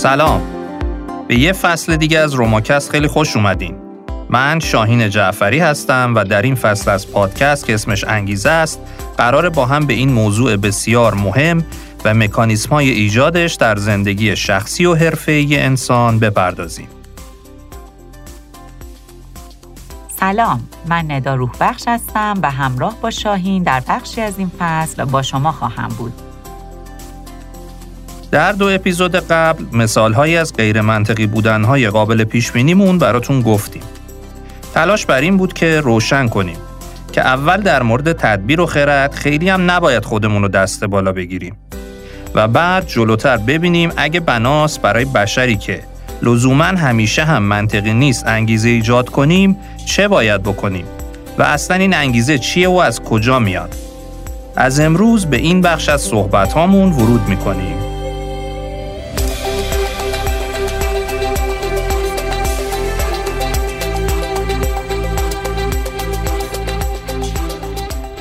سلام 0.00 0.42
به 1.28 1.38
یه 1.38 1.52
فصل 1.52 1.96
دیگه 1.96 2.18
از 2.18 2.34
روماکست 2.34 2.90
خیلی 2.90 3.08
خوش 3.08 3.36
اومدین 3.36 3.74
من 4.30 4.58
شاهین 4.60 5.10
جعفری 5.10 5.58
هستم 5.58 6.12
و 6.16 6.24
در 6.24 6.42
این 6.42 6.54
فصل 6.54 6.90
از 6.90 7.10
پادکست 7.12 7.66
که 7.66 7.74
اسمش 7.74 8.04
انگیزه 8.04 8.50
است 8.50 8.80
قرار 9.16 9.48
با 9.48 9.66
هم 9.66 9.86
به 9.86 9.94
این 9.94 10.12
موضوع 10.12 10.56
بسیار 10.56 11.14
مهم 11.14 11.64
و 12.04 12.14
مکانیسم 12.14 12.70
های 12.70 12.90
ایجادش 12.90 13.54
در 13.54 13.76
زندگی 13.76 14.36
شخصی 14.36 14.86
و 14.86 14.94
حرفه‌ای 14.94 15.58
انسان 15.58 16.18
بپردازیم. 16.18 16.88
سلام 20.20 20.68
من 20.88 21.10
ندا 21.10 21.34
روح 21.34 21.50
بخش 21.60 21.82
هستم 21.88 22.34
و 22.42 22.50
همراه 22.50 22.96
با 23.00 23.10
شاهین 23.10 23.62
در 23.62 23.82
بخشی 23.88 24.20
از 24.20 24.38
این 24.38 24.50
فصل 24.58 25.04
با 25.04 25.22
شما 25.22 25.52
خواهم 25.52 25.88
بود. 25.88 26.29
در 28.30 28.52
دو 28.52 28.66
اپیزود 28.66 29.16
قبل 29.16 29.64
مثالهایی 29.72 30.36
از 30.36 30.54
غیر 30.56 30.80
منطقی 30.80 31.26
بودنهای 31.26 31.90
قابل 31.90 32.24
پیش 32.24 32.52
بینیمون 32.52 32.98
براتون 32.98 33.42
گفتیم. 33.42 33.82
تلاش 34.74 35.06
بر 35.06 35.20
این 35.20 35.36
بود 35.36 35.52
که 35.52 35.80
روشن 35.80 36.28
کنیم 36.28 36.56
که 37.12 37.20
اول 37.20 37.56
در 37.56 37.82
مورد 37.82 38.12
تدبیر 38.12 38.60
و 38.60 38.66
خرد 38.66 39.12
خیلی 39.14 39.48
هم 39.48 39.70
نباید 39.70 40.04
خودمون 40.04 40.42
رو 40.42 40.48
دست 40.48 40.84
بالا 40.84 41.12
بگیریم 41.12 41.56
و 42.34 42.48
بعد 42.48 42.86
جلوتر 42.86 43.36
ببینیم 43.36 43.92
اگه 43.96 44.20
بناس 44.20 44.78
برای 44.78 45.04
بشری 45.04 45.56
که 45.56 45.82
لزوما 46.22 46.64
همیشه 46.64 47.24
هم 47.24 47.42
منطقی 47.42 47.94
نیست 47.94 48.26
انگیزه 48.26 48.68
ایجاد 48.68 49.08
کنیم 49.08 49.56
چه 49.86 50.08
باید 50.08 50.42
بکنیم؟ 50.42 50.84
و 51.38 51.42
اصلا 51.42 51.76
این 51.76 51.94
انگیزه 51.94 52.38
چیه 52.38 52.68
و 52.68 52.76
از 52.76 53.00
کجا 53.00 53.38
میاد؟ 53.38 53.74
از 54.56 54.80
امروز 54.80 55.26
به 55.26 55.36
این 55.36 55.60
بخش 55.60 55.88
از 55.88 56.00
صحبت 56.00 56.52
هامون 56.52 56.92
ورود 56.92 57.28
می‌کنیم. 57.28 57.89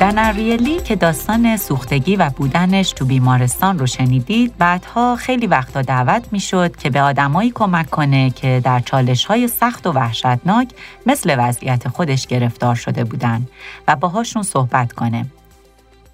دنر 0.09 0.31
ریلی 0.31 0.81
که 0.81 0.95
داستان 0.95 1.57
سوختگی 1.57 2.15
و 2.15 2.29
بودنش 2.29 2.91
تو 2.91 3.05
بیمارستان 3.05 3.79
رو 3.79 3.85
شنیدید 3.85 4.57
بعدها 4.57 5.15
خیلی 5.15 5.47
وقتا 5.47 5.81
دعوت 5.81 6.27
می 6.31 6.39
شد 6.39 6.75
که 6.75 6.89
به 6.89 7.02
آدمایی 7.02 7.52
کمک 7.52 7.89
کنه 7.89 8.30
که 8.30 8.61
در 8.63 8.80
چالش 8.80 9.25
های 9.25 9.47
سخت 9.47 9.87
و 9.87 9.91
وحشتناک 9.91 10.69
مثل 11.05 11.35
وضعیت 11.37 11.87
خودش 11.87 12.27
گرفتار 12.27 12.75
شده 12.75 13.03
بودن 13.03 13.47
و 13.87 13.95
باهاشون 13.95 14.43
صحبت 14.43 14.93
کنه. 14.93 15.25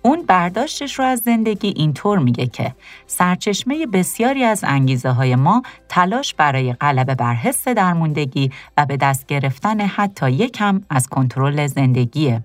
اون 0.01 0.25
برداشتش 0.25 0.99
رو 0.99 1.05
از 1.05 1.19
زندگی 1.19 1.73
اینطور 1.75 2.19
میگه 2.19 2.47
که 2.47 2.75
سرچشمه 3.07 3.85
بسیاری 3.85 4.43
از 4.43 4.63
انگیزه 4.67 5.09
های 5.09 5.35
ما 5.35 5.63
تلاش 5.89 6.33
برای 6.33 6.73
غلبه 6.73 7.16
بر 7.16 7.33
حس 7.33 7.67
درموندگی 7.67 8.51
و 8.77 8.85
به 8.85 8.97
دست 8.97 9.25
گرفتن 9.27 9.81
حتی 9.81 10.31
یکم 10.31 10.81
از 10.89 11.07
کنترل 11.07 11.67
زندگیه. 11.67 12.41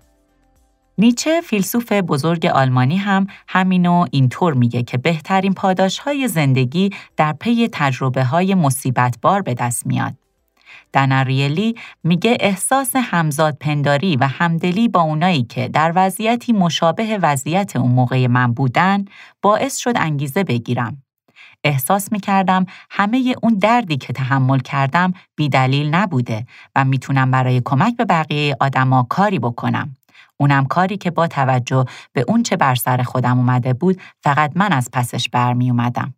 نیچه 1.00 1.40
فیلسوف 1.40 1.92
بزرگ 1.92 2.46
آلمانی 2.46 2.96
هم 2.96 3.26
همینو 3.48 4.06
اینطور 4.10 4.54
میگه 4.54 4.82
که 4.82 4.98
بهترین 4.98 5.54
پاداش 5.54 5.98
های 5.98 6.28
زندگی 6.28 6.90
در 7.16 7.32
پی 7.32 7.68
تجربه 7.72 8.24
های 8.24 8.54
مصیبت 8.54 9.16
بار 9.22 9.42
به 9.42 9.54
دست 9.54 9.86
میاد. 9.86 10.14
دنریلی 10.92 11.74
میگه 12.04 12.36
احساس 12.40 12.96
همزاد 12.96 13.56
پنداری 13.60 14.16
و 14.16 14.26
همدلی 14.26 14.88
با 14.88 15.00
اونایی 15.00 15.42
که 15.42 15.68
در 15.68 15.92
وضعیتی 15.94 16.52
مشابه 16.52 17.18
وضعیت 17.22 17.76
اون 17.76 17.92
موقع 17.92 18.26
من 18.26 18.52
بودن 18.52 19.04
باعث 19.42 19.76
شد 19.76 19.92
انگیزه 19.96 20.44
بگیرم. 20.44 21.02
احساس 21.64 22.12
می‌کردم 22.12 22.66
همه 22.90 23.34
اون 23.42 23.54
دردی 23.54 23.96
که 23.96 24.12
تحمل 24.12 24.58
کردم 24.58 25.12
بیدلیل 25.36 25.94
نبوده 25.94 26.46
و 26.76 26.84
می‌تونم 26.84 27.30
برای 27.30 27.62
کمک 27.64 27.96
به 27.96 28.04
بقیه 28.04 28.56
آدما 28.60 29.06
کاری 29.08 29.38
بکنم. 29.38 29.96
اونم 30.40 30.66
کاری 30.66 30.96
که 30.96 31.10
با 31.10 31.26
توجه 31.26 31.84
به 32.12 32.24
اون 32.28 32.42
چه 32.42 32.56
بر 32.56 32.74
سر 32.74 33.02
خودم 33.02 33.38
اومده 33.38 33.72
بود 33.72 34.00
فقط 34.22 34.52
من 34.54 34.72
از 34.72 34.88
پسش 34.92 35.28
برمی 35.28 35.70
اومدم. 35.70 36.14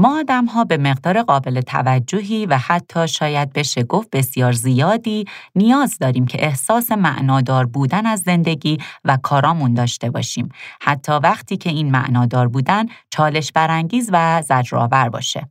ما 0.00 0.18
آدم 0.18 0.44
ها 0.44 0.64
به 0.64 0.76
مقدار 0.76 1.22
قابل 1.22 1.60
توجهی 1.60 2.46
و 2.46 2.58
حتی 2.58 3.08
شاید 3.08 3.52
بشه 3.52 3.82
گفت 3.82 4.10
بسیار 4.10 4.52
زیادی 4.52 5.24
نیاز 5.54 5.98
داریم 5.98 6.26
که 6.26 6.44
احساس 6.44 6.92
معنادار 6.92 7.66
بودن 7.66 8.06
از 8.06 8.20
زندگی 8.20 8.78
و 9.04 9.18
کارامون 9.22 9.74
داشته 9.74 10.10
باشیم 10.10 10.48
حتی 10.80 11.12
وقتی 11.12 11.56
که 11.56 11.70
این 11.70 11.90
معنادار 11.90 12.48
بودن 12.48 12.86
چالش 13.10 13.52
برانگیز 13.52 14.10
و 14.12 14.42
زجرآور 14.42 15.08
باشه. 15.08 15.50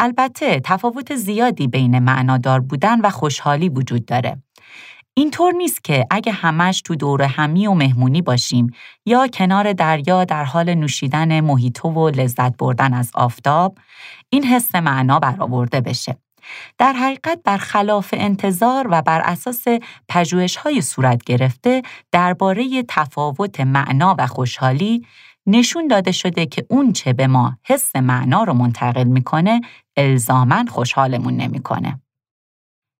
البته 0.00 0.60
تفاوت 0.60 1.14
زیادی 1.14 1.66
بین 1.68 1.98
معنادار 1.98 2.60
بودن 2.60 3.00
و 3.00 3.10
خوشحالی 3.10 3.68
وجود 3.68 4.06
داره. 4.06 4.42
اینطور 5.18 5.52
نیست 5.52 5.84
که 5.84 6.06
اگه 6.10 6.32
همش 6.32 6.82
تو 6.82 6.94
دور 6.94 7.22
همی 7.22 7.66
و 7.66 7.74
مهمونی 7.74 8.22
باشیم 8.22 8.70
یا 9.06 9.26
کنار 9.26 9.72
دریا 9.72 10.24
در 10.24 10.44
حال 10.44 10.74
نوشیدن 10.74 11.40
محیطو 11.40 11.88
و 11.88 12.08
لذت 12.08 12.56
بردن 12.56 12.94
از 12.94 13.10
آفتاب 13.14 13.78
این 14.30 14.44
حس 14.44 14.74
معنا 14.74 15.18
برآورده 15.18 15.80
بشه. 15.80 16.16
در 16.78 16.92
حقیقت 16.92 17.40
برخلاف 17.44 18.14
انتظار 18.16 18.88
و 18.90 19.02
بر 19.02 19.20
اساس 19.20 19.64
پژوهش 20.08 20.56
های 20.56 20.80
صورت 20.80 21.24
گرفته 21.24 21.82
درباره 22.12 22.84
تفاوت 22.88 23.60
معنا 23.60 24.16
و 24.18 24.26
خوشحالی 24.26 25.06
نشون 25.46 25.86
داده 25.86 26.12
شده 26.12 26.46
که 26.46 26.66
اون 26.70 26.92
چه 26.92 27.12
به 27.12 27.26
ما 27.26 27.56
حس 27.66 27.96
معنا 27.96 28.44
رو 28.44 28.54
منتقل 28.54 29.04
می‌کنه 29.04 29.60
الزامن 29.96 30.66
خوشحالمون 30.66 31.36
نمی‌کنه. 31.36 32.00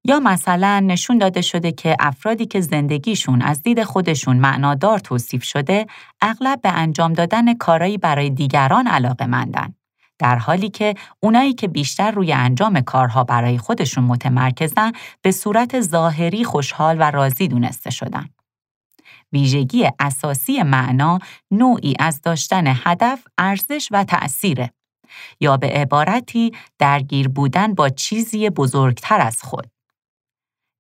یا 0.05 0.21
مثلا 0.21 0.81
نشون 0.81 1.19
داده 1.19 1.41
شده 1.41 1.73
که 1.73 1.97
افرادی 2.01 2.47
که 2.47 2.61
زندگیشون 2.61 3.43
از 3.43 3.63
دید 3.63 3.85
خودشون 3.85 4.37
معنادار 4.37 4.99
توصیف 4.99 5.45
شده 5.45 5.87
اغلب 6.21 6.61
به 6.61 6.69
انجام 6.69 7.13
دادن 7.13 7.55
کارایی 7.55 7.99
برای 7.99 8.31
دیگران 8.31 8.87
علاقه 8.87 9.27
مندن. 9.27 9.75
در 10.19 10.37
حالی 10.37 10.71
که 10.71 10.95
اونایی 11.21 11.55
که 11.55 11.69
بیشتر 11.69 12.11
روی 12.11 12.33
انجام 12.33 12.81
کارها 12.81 13.25
برای 13.25 13.59
خودشون 13.59 14.05
متمرکزن 14.05 14.93
به 15.23 15.33
صورت 15.33 15.81
ظاهری 15.81 16.45
خوشحال 16.45 16.97
و 17.01 17.11
راضی 17.11 17.49
دونسته 17.49 17.91
شدن. 17.91 18.29
ویژگی 19.33 19.89
اساسی 19.99 20.63
معنا 20.63 21.19
نوعی 21.51 21.95
از 21.99 22.23
داشتن 22.23 22.65
هدف، 22.67 23.25
ارزش 23.39 23.89
و 23.91 24.05
تأثیره 24.05 24.73
یا 25.41 25.57
به 25.57 25.67
عبارتی 25.67 26.53
درگیر 26.79 27.29
بودن 27.29 27.75
با 27.75 27.89
چیزی 27.89 28.51
بزرگتر 28.51 29.21
از 29.21 29.43
خود. 29.43 29.78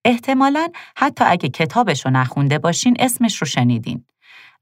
احتمالاً 0.08 0.68
حتی 0.96 1.24
اگه 1.24 1.48
کتابش 1.48 2.04
رو 2.06 2.10
نخونده 2.10 2.58
باشین 2.58 2.96
اسمش 2.98 3.36
رو 3.36 3.46
شنیدین. 3.46 4.04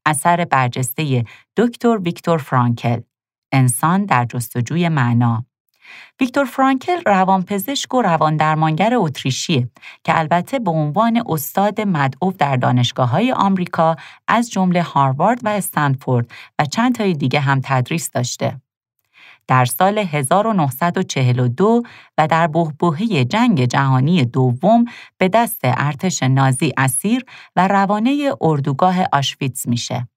اثر 0.07 0.45
برجسته 0.45 1.25
دکتر 1.57 1.99
ویکتور 1.99 2.39
فرانکل 2.39 3.01
انسان 3.53 4.05
در 4.05 4.25
جستجوی 4.25 4.89
معنا 4.89 5.45
ویکتور 6.21 6.45
فرانکل 6.45 7.01
روانپزشک 7.07 7.95
و 7.95 8.03
رواندرمانگر 8.03 8.95
اتریشیه 8.95 9.71
که 10.05 10.19
البته 10.19 10.59
به 10.59 10.71
عنوان 10.71 11.23
استاد 11.29 11.81
مدعو 11.81 12.33
در 12.33 12.57
دانشگاه 12.57 13.11
های 13.11 13.33
آمریکا 13.33 13.97
از 14.29 14.51
جمله 14.51 14.83
هاروارد 14.83 15.41
و 15.45 15.49
استنفورد 15.49 16.31
و 16.59 16.65
چند 16.65 16.95
تای 16.95 17.13
دیگه 17.13 17.41
هم 17.41 17.61
تدریس 17.65 18.11
داشته. 18.11 18.61
در 19.49 19.65
سال 19.65 19.99
1942 19.99 21.83
و 22.19 22.27
در 22.27 22.47
بحبوحه 22.47 23.25
جنگ 23.25 23.65
جهانی 23.65 24.25
دوم 24.25 24.85
به 25.19 25.29
دست 25.29 25.61
ارتش 25.65 26.23
نازی 26.23 26.73
اسیر 26.77 27.25
و 27.57 27.69
روانه 27.69 28.33
اردوگاه 28.41 28.97
آشویتز 29.13 29.69
میشه. 29.69 30.09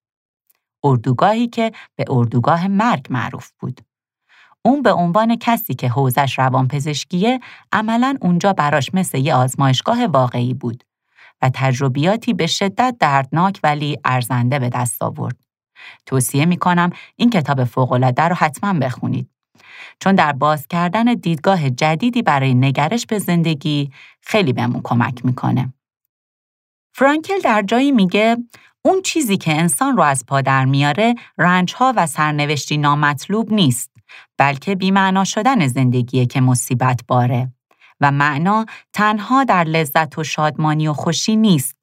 اردوگاهی 0.84 1.48
که 1.48 1.72
به 1.96 2.06
اردوگاه 2.10 2.68
مرگ 2.68 3.08
معروف 3.10 3.52
بود. 3.60 3.82
اون 4.66 4.82
به 4.82 4.94
عنوان 4.94 5.36
کسی 5.36 5.74
که 5.74 5.90
حوزش 5.90 6.40
روانپزشکیه 6.40 7.40
عملا 7.72 8.18
اونجا 8.22 8.54
براش 8.54 8.90
مثل 8.94 9.18
یه 9.18 9.36
آزمایشگاه 9.36 10.06
واقعی 10.06 10.54
بود 10.54 10.84
و 11.42 11.52
تجربیاتی 11.54 12.34
به 12.34 12.48
شدت 12.48 12.96
دردناک 13.00 13.60
ولی 13.64 13.98
ارزنده 14.06 14.60
به 14.60 14.70
دست 14.70 15.04
آورد. 15.04 15.49
توصیه 16.06 16.46
می 16.46 16.58
کنم 16.58 16.90
این 17.16 17.30
کتاب 17.30 17.64
فوقالعاده 17.64 18.24
رو 18.24 18.36
حتما 18.36 18.80
بخونید. 18.80 19.30
چون 20.00 20.16
در 20.16 20.34
باز 20.34 20.68
کردن 20.68 21.04
دیدگاه 21.04 21.70
جدیدی 21.70 22.22
برای 22.22 22.54
نگرش 22.54 23.06
به 23.06 23.20
زندگی 23.20 23.92
خیلی 24.22 24.54
بهمون 24.54 24.82
کمک 24.84 25.26
می‌کنه. 25.26 25.74
فرانکل 26.94 27.40
در 27.44 27.62
جایی 27.62 27.92
میگه 27.92 28.38
اون 28.82 29.02
چیزی 29.02 29.38
که 29.38 29.58
انسان 29.60 29.98
رو 29.98 30.04
از 30.04 30.26
پا 30.26 30.42
در 30.42 30.66
میاره 30.66 31.16
رنجها 31.38 31.94
و 31.96 32.08
سرنوشتی 32.08 32.78
نامطلوب 32.78 33.54
نیست 33.54 33.92
بلکه 34.38 34.76
بیمعنا 34.76 35.24
شدن 35.24 35.68
زندگیه 35.68 36.26
که 36.26 36.42
مصیبت 36.42 37.02
باره 37.08 37.54
و 38.02 38.12
معنا 38.12 38.66
تنها 38.94 39.44
در 39.44 39.64
لذت 39.64 40.18
و 40.18 40.24
شادمانی 40.24 40.88
و 40.88 40.94
خوشی 40.94 41.36
نیست 41.36 41.79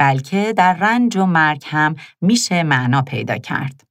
بلکه 0.00 0.52
در 0.56 0.74
رنج 0.74 1.16
و 1.16 1.26
مرگ 1.26 1.62
هم 1.66 1.96
میشه 2.20 2.62
معنا 2.62 3.02
پیدا 3.02 3.38
کرد. 3.38 3.84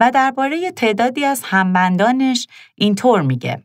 و 0.00 0.10
درباره 0.10 0.70
تعدادی 0.70 1.24
از 1.24 1.42
همبندانش 1.44 2.46
اینطور 2.74 3.22
میگه 3.22 3.64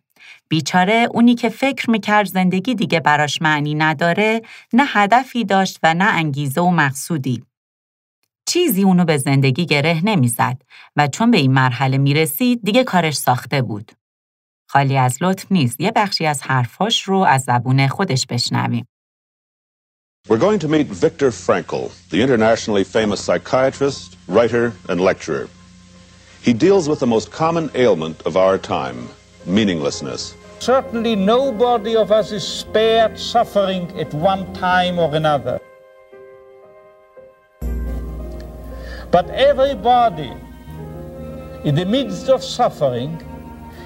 بیچاره 0.50 1.08
اونی 1.12 1.36
که 1.36 1.50
فکر 1.50 1.90
می‌کرد 1.92 2.28
زندگی 2.28 2.75
دیگه 2.75 3.00
براش 3.00 3.42
معنی 3.42 3.75
نداره 3.75 4.42
نه 4.74 4.84
هدفی 4.88 5.46
داشت 5.46 5.80
و 5.84 5.94
نه 5.94 6.06
انگیزه 6.06 6.62
و 6.62 6.72
مقصودی. 6.72 7.44
چیزی 8.46 8.84
اونو 8.84 9.06
به 9.06 9.18
زندگی 9.18 9.66
گره 9.66 10.02
نمی‌زد 10.04 10.62
و 10.96 11.08
چون 11.08 11.31
به 11.31 11.38
این 11.38 11.54
مرحله 11.54 11.98
می‌رسید 11.98 12.60
دیگه 12.64 12.84
کارش 12.84 13.18
ساخته 13.18 13.62
بود. 13.62 13.92
خالی 14.69 14.98
از 14.98 15.18
لطف 15.22 15.52
نیست. 15.52 15.81
یه 15.81 15.92
بخشی 15.92 16.25
از 16.25 16.42
حرفاش 16.44 17.04
رو 17.04 17.18
از 17.18 17.44
زبون 17.44 17.88
خودش 17.88 18.25
بشنویم. 18.25 18.88
We're 20.27 20.38
going 20.38 20.59
to 20.59 20.68
meet 20.68 20.88
Viktor 20.88 21.29
Frankl, 21.29 21.89
the 22.09 22.21
internationally 22.21 22.83
famous 22.83 23.24
psychiatrist, 23.24 24.18
writer, 24.27 24.74
and 24.89 25.00
lecturer. 25.00 25.47
He 26.41 26.51
deals 26.51 26.89
with 26.89 27.00
the 27.00 27.07
most 27.07 27.31
common 27.31 27.71
ailment 27.75 28.21
of 28.24 28.35
our 28.35 28.57
time, 28.57 29.07
meaninglessness. 29.45 30.35
Certainly 30.59 31.15
nobody 31.15 31.95
of 31.95 32.12
us 32.12 32.33
is 32.33 32.45
spared 32.45 33.18
suffering 33.18 33.89
at 33.97 34.13
one 34.13 34.53
time 34.53 35.00
or 35.00 35.15
another. 35.15 35.62
But 39.12 39.30
everybody, 39.30 40.33
in 41.63 41.75
the 41.75 41.85
midst 41.85 42.27
of 42.27 42.44
suffering, 42.44 43.23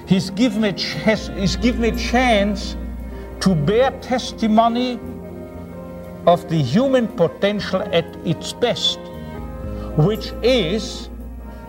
is 0.08 0.30
given 0.30 0.64
a, 0.64 0.72
ch- 0.72 1.06
is 1.06 1.54
given 1.54 1.84
a 1.84 1.96
chance 1.96 2.74
to 3.38 3.54
bear 3.54 3.92
testimony 4.00 4.98
of 6.26 6.48
the 6.48 6.60
human 6.60 7.08
potential 7.08 7.82
at 7.92 8.04
its 8.24 8.52
best, 8.52 8.98
which 9.96 10.32
is 10.42 11.08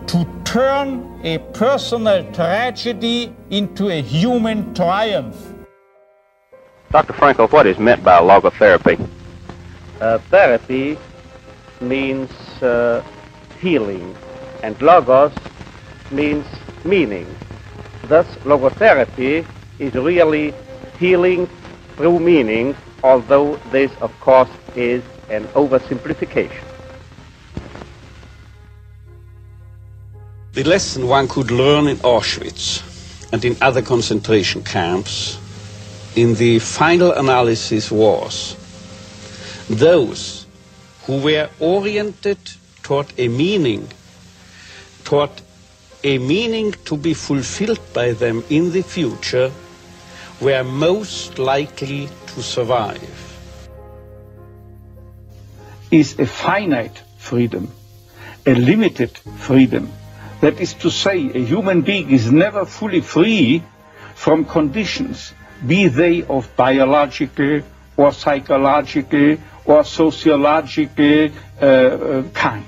to 0.06 0.26
turn 0.44 1.20
a 1.24 1.38
personal 1.54 2.30
tragedy 2.32 3.34
into 3.50 3.88
a 3.88 4.00
human 4.02 4.74
triumph. 4.74 5.54
Dr. 6.90 7.12
Frankel, 7.14 7.50
what 7.50 7.66
is 7.66 7.78
meant 7.78 8.04
by 8.04 8.20
logotherapy? 8.20 9.00
Uh, 10.00 10.18
therapy 10.30 10.96
means 11.80 12.30
uh, 12.62 13.02
healing, 13.60 14.14
and 14.62 14.80
logos 14.80 15.32
means 16.10 16.46
meaning. 16.84 17.26
Thus, 18.04 18.26
logotherapy 18.44 19.46
is 19.78 19.94
really 19.94 20.54
healing 20.98 21.48
through 21.96 22.20
meaning, 22.20 22.76
although 23.04 23.56
this, 23.70 23.92
of 24.00 24.10
course, 24.20 24.48
is 24.74 25.02
an 25.28 25.44
oversimplification. 25.48 26.64
The 30.54 30.64
lesson 30.64 31.06
one 31.06 31.28
could 31.28 31.50
learn 31.50 31.86
in 31.86 31.98
Auschwitz 31.98 32.82
and 33.32 33.44
in 33.44 33.56
other 33.60 33.82
concentration 33.82 34.62
camps 34.64 35.38
in 36.16 36.34
the 36.34 36.58
final 36.60 37.12
analysis 37.12 37.90
was 37.90 38.56
those 39.68 40.46
who 41.04 41.20
were 41.20 41.50
oriented 41.60 42.38
toward 42.82 43.12
a 43.18 43.28
meaning, 43.28 43.86
toward 45.04 45.30
a 46.04 46.18
meaning 46.18 46.72
to 46.84 46.96
be 46.96 47.12
fulfilled 47.14 47.80
by 47.92 48.12
them 48.12 48.44
in 48.48 48.72
the 48.72 48.82
future, 48.82 49.50
were 50.40 50.62
most 50.62 51.38
likely 51.38 52.08
to 52.34 52.42
survive. 52.42 53.00
Is 55.90 56.18
a 56.18 56.26
finite 56.26 57.00
freedom, 57.18 57.70
a 58.46 58.54
limited 58.54 59.16
freedom. 59.18 59.92
That 60.40 60.60
is 60.60 60.74
to 60.74 60.90
say, 60.90 61.30
a 61.30 61.38
human 61.38 61.82
being 61.82 62.10
is 62.10 62.30
never 62.30 62.64
fully 62.66 63.00
free 63.00 63.62
from 64.14 64.44
conditions, 64.44 65.32
be 65.66 65.88
they 65.88 66.22
of 66.22 66.54
biological 66.56 67.62
or 67.96 68.12
psychological 68.12 69.38
or 69.64 69.84
sociological 69.84 71.30
uh, 71.60 71.64
uh, 71.64 72.22
kind. 72.34 72.64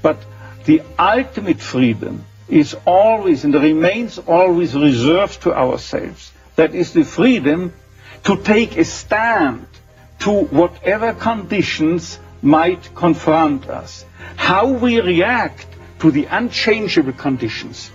But 0.00 0.18
the 0.64 0.82
ultimate 0.98 1.60
freedom 1.60 2.24
is 2.48 2.76
always 2.86 3.44
and 3.44 3.54
remains 3.54 4.18
always 4.18 4.74
reserved 4.74 5.42
to 5.42 5.52
ourselves. 5.52 6.32
That 6.56 6.74
is 6.74 6.92
the 6.92 7.04
freedom 7.04 7.72
to 8.24 8.36
take 8.36 8.76
a 8.76 8.84
stand 8.84 9.66
to 10.20 10.30
whatever 10.30 11.12
conditions 11.12 12.18
might 12.42 12.94
confront 12.94 13.68
us. 13.68 14.04
How 14.36 14.68
we 14.68 15.00
react 15.00 15.66
to 16.00 16.10
the 16.10 16.26
unchangeable 16.26 17.12
conditions 17.12 17.90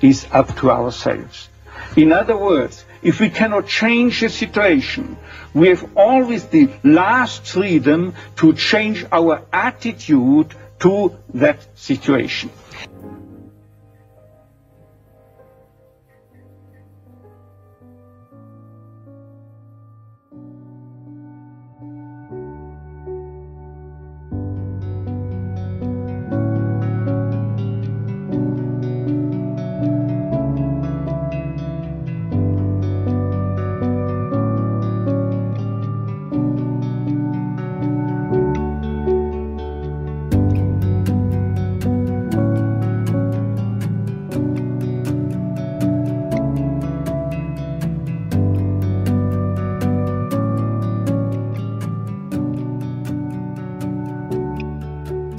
is 0.00 0.26
up 0.30 0.56
to 0.58 0.70
ourselves. 0.70 1.48
In 1.96 2.12
other 2.12 2.36
words, 2.36 2.84
if 3.02 3.20
we 3.20 3.30
cannot 3.30 3.66
change 3.66 4.20
the 4.20 4.28
situation, 4.28 5.16
we 5.54 5.68
have 5.68 5.96
always 5.96 6.46
the 6.46 6.68
last 6.84 7.46
freedom 7.46 8.14
to 8.36 8.52
change 8.54 9.04
our 9.12 9.42
attitude 9.52 10.54
to 10.80 11.16
that 11.34 11.58
situation. 11.78 12.50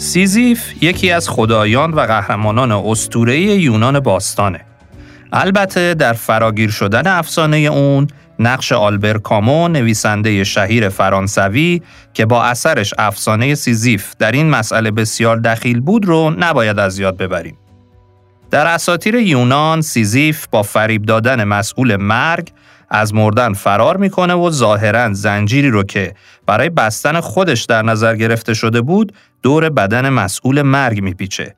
سیزیف 0.10 0.84
یکی 0.84 1.12
از 1.12 1.30
خدایان 1.30 1.92
و 1.92 2.00
قهرمانان 2.00 2.72
اسطوره‌ای 2.72 3.42
یونان 3.42 4.00
باستانه. 4.00 4.62
البته 5.34 5.94
در 5.94 6.14
فراگیر 6.14 6.70
شدن 6.70 7.08
افسانه 7.08 7.58
اون 7.58 8.08
نقش 8.40 8.72
آلبر 8.72 9.18
کامو 9.18 9.68
نویسنده 9.68 10.44
شهیر 10.44 10.90
فرانسوی 10.90 11.82
که 12.14 12.26
با 12.26 12.44
اثرش 12.44 12.94
افسانه 12.98 13.56
سیزیف 13.56 14.16
در 14.20 14.32
این 14.32 14.50
مسئله 14.50 14.92
بسیار 14.92 15.38
دخیل 15.38 15.80
بود 15.80 16.06
رو 16.06 16.30
نباید 16.38 16.80
از 16.80 17.00
یاد 17.00 17.18
ببریم. 17.18 17.58
در 18.52 18.68
اساطیر 18.68 19.16
یونان 19.16 19.82
سیزیف 19.82 20.48
با 20.52 20.64
فریب 20.64 21.06
دادن 21.06 21.44
مسئول 21.44 21.96
مرگ 21.96 22.50
از 22.92 23.14
مردن 23.14 23.54
فرار 23.54 23.98
می‌کنه 23.98 24.34
و 24.34 24.50
ظاهرا 24.50 25.14
زنجیری 25.14 25.70
رو 25.70 25.84
که 25.84 26.14
برای 26.46 26.70
بستن 26.70 27.20
خودش 27.20 27.64
در 27.64 27.82
نظر 27.82 28.16
گرفته 28.16 28.54
شده 28.54 28.82
بود 28.82 29.14
دور 29.44 29.70
بدن 29.70 30.10
مسئول 30.10 30.62
مرگ 30.62 31.02
میپیچه. 31.02 31.56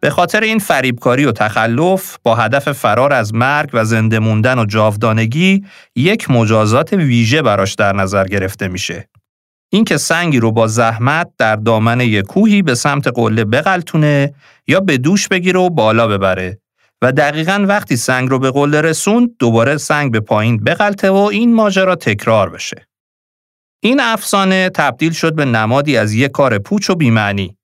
به 0.00 0.10
خاطر 0.10 0.40
این 0.40 0.58
فریبکاری 0.58 1.24
و 1.24 1.32
تخلف 1.32 2.16
با 2.22 2.34
هدف 2.34 2.72
فرار 2.72 3.12
از 3.12 3.34
مرگ 3.34 3.70
و 3.72 3.84
زنده 3.84 4.18
موندن 4.18 4.58
و 4.58 4.64
جاودانگی 4.64 5.64
یک 5.96 6.30
مجازات 6.30 6.92
ویژه 6.92 7.42
براش 7.42 7.74
در 7.74 7.92
نظر 7.92 8.24
گرفته 8.24 8.68
میشه. 8.68 9.08
اینکه 9.72 9.96
سنگی 9.96 10.40
رو 10.40 10.52
با 10.52 10.66
زحمت 10.66 11.30
در 11.38 11.56
دامنه 11.56 12.22
کوهی 12.22 12.62
به 12.62 12.74
سمت 12.74 13.08
قله 13.08 13.44
بغلتونه 13.44 14.34
یا 14.66 14.80
به 14.80 14.98
دوش 14.98 15.28
بگیره 15.28 15.60
و 15.60 15.70
بالا 15.70 16.06
ببره 16.06 16.58
و 17.02 17.12
دقیقا 17.12 17.64
وقتی 17.68 17.96
سنگ 17.96 18.30
رو 18.30 18.38
به 18.38 18.50
قله 18.50 18.80
رسوند 18.80 19.30
دوباره 19.38 19.76
سنگ 19.76 20.12
به 20.12 20.20
پایین 20.20 20.56
بغلته 20.56 21.10
و 21.10 21.16
این 21.16 21.54
ماجرا 21.54 21.96
تکرار 21.96 22.50
بشه. 22.50 22.88
این 23.80 24.00
افسانه 24.00 24.70
تبدیل 24.70 25.12
شد 25.12 25.34
به 25.34 25.44
نمادی 25.44 25.96
از 25.96 26.12
یک 26.12 26.30
کار 26.30 26.58
پوچ 26.58 26.90
و 26.90 26.94
بیمعنی. 26.94 27.56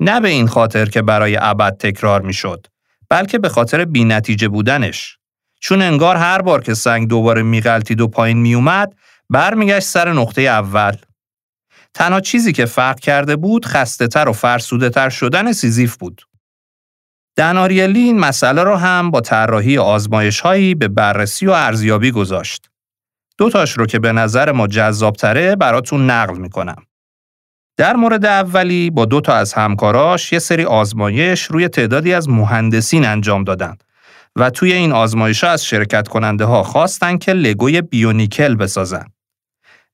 نه 0.00 0.20
به 0.20 0.28
این 0.28 0.46
خاطر 0.46 0.86
که 0.86 1.02
برای 1.02 1.38
ابد 1.40 1.76
تکرار 1.76 2.22
می‌شد، 2.22 2.66
بلکه 3.08 3.38
به 3.38 3.48
خاطر 3.48 3.84
بینتیجه 3.84 4.48
بودنش. 4.48 5.18
چون 5.60 5.82
انگار 5.82 6.16
هر 6.16 6.42
بار 6.42 6.62
که 6.62 6.74
سنگ 6.74 7.08
دوباره 7.08 7.42
میغلطید 7.42 8.00
و 8.00 8.08
پایین 8.08 8.38
میومد، 8.38 8.92
برمیگشت 9.30 9.86
سر 9.86 10.12
نقطه 10.12 10.42
اول. 10.42 10.96
تنها 11.94 12.20
چیزی 12.20 12.52
که 12.52 12.66
فرق 12.66 13.00
کرده 13.00 13.36
بود 13.36 13.66
خسته 13.66 14.08
تر 14.08 14.28
و 14.28 14.32
فرسوده 14.32 14.90
تر 14.90 15.08
شدن 15.08 15.52
سیزیف 15.52 15.96
بود. 15.96 16.22
دناریلی 17.36 18.00
این 18.00 18.18
مسئله 18.18 18.62
رو 18.62 18.76
هم 18.76 19.10
با 19.10 19.20
طراحی 19.20 19.78
آزمایش 19.78 20.40
هایی 20.40 20.74
به 20.74 20.88
بررسی 20.88 21.46
و 21.46 21.50
ارزیابی 21.50 22.10
گذاشت. 22.10 22.70
دو 23.38 23.50
تاش 23.50 23.72
رو 23.78 23.86
که 23.86 23.98
به 23.98 24.12
نظر 24.12 24.52
ما 24.52 24.66
جذابتره 24.66 25.56
براتون 25.56 26.10
نقل 26.10 26.38
می‌کنم. 26.38 26.82
در 27.76 27.96
مورد 27.96 28.26
اولی 28.26 28.90
با 28.90 29.04
دو 29.04 29.20
تا 29.20 29.34
از 29.34 29.52
همکاراش 29.52 30.32
یه 30.32 30.38
سری 30.38 30.64
آزمایش 30.64 31.42
روی 31.42 31.68
تعدادی 31.68 32.14
از 32.14 32.28
مهندسین 32.28 33.06
انجام 33.06 33.44
دادن 33.44 33.76
و 34.36 34.50
توی 34.50 34.72
این 34.72 34.92
آزمایش 34.92 35.44
ها 35.44 35.50
از 35.50 35.66
شرکت 35.66 36.08
کننده 36.08 36.44
ها 36.44 36.62
خواستن 36.62 37.18
که 37.18 37.32
لگوی 37.32 37.82
بیونیکل 37.82 38.54
بسازن. 38.54 39.04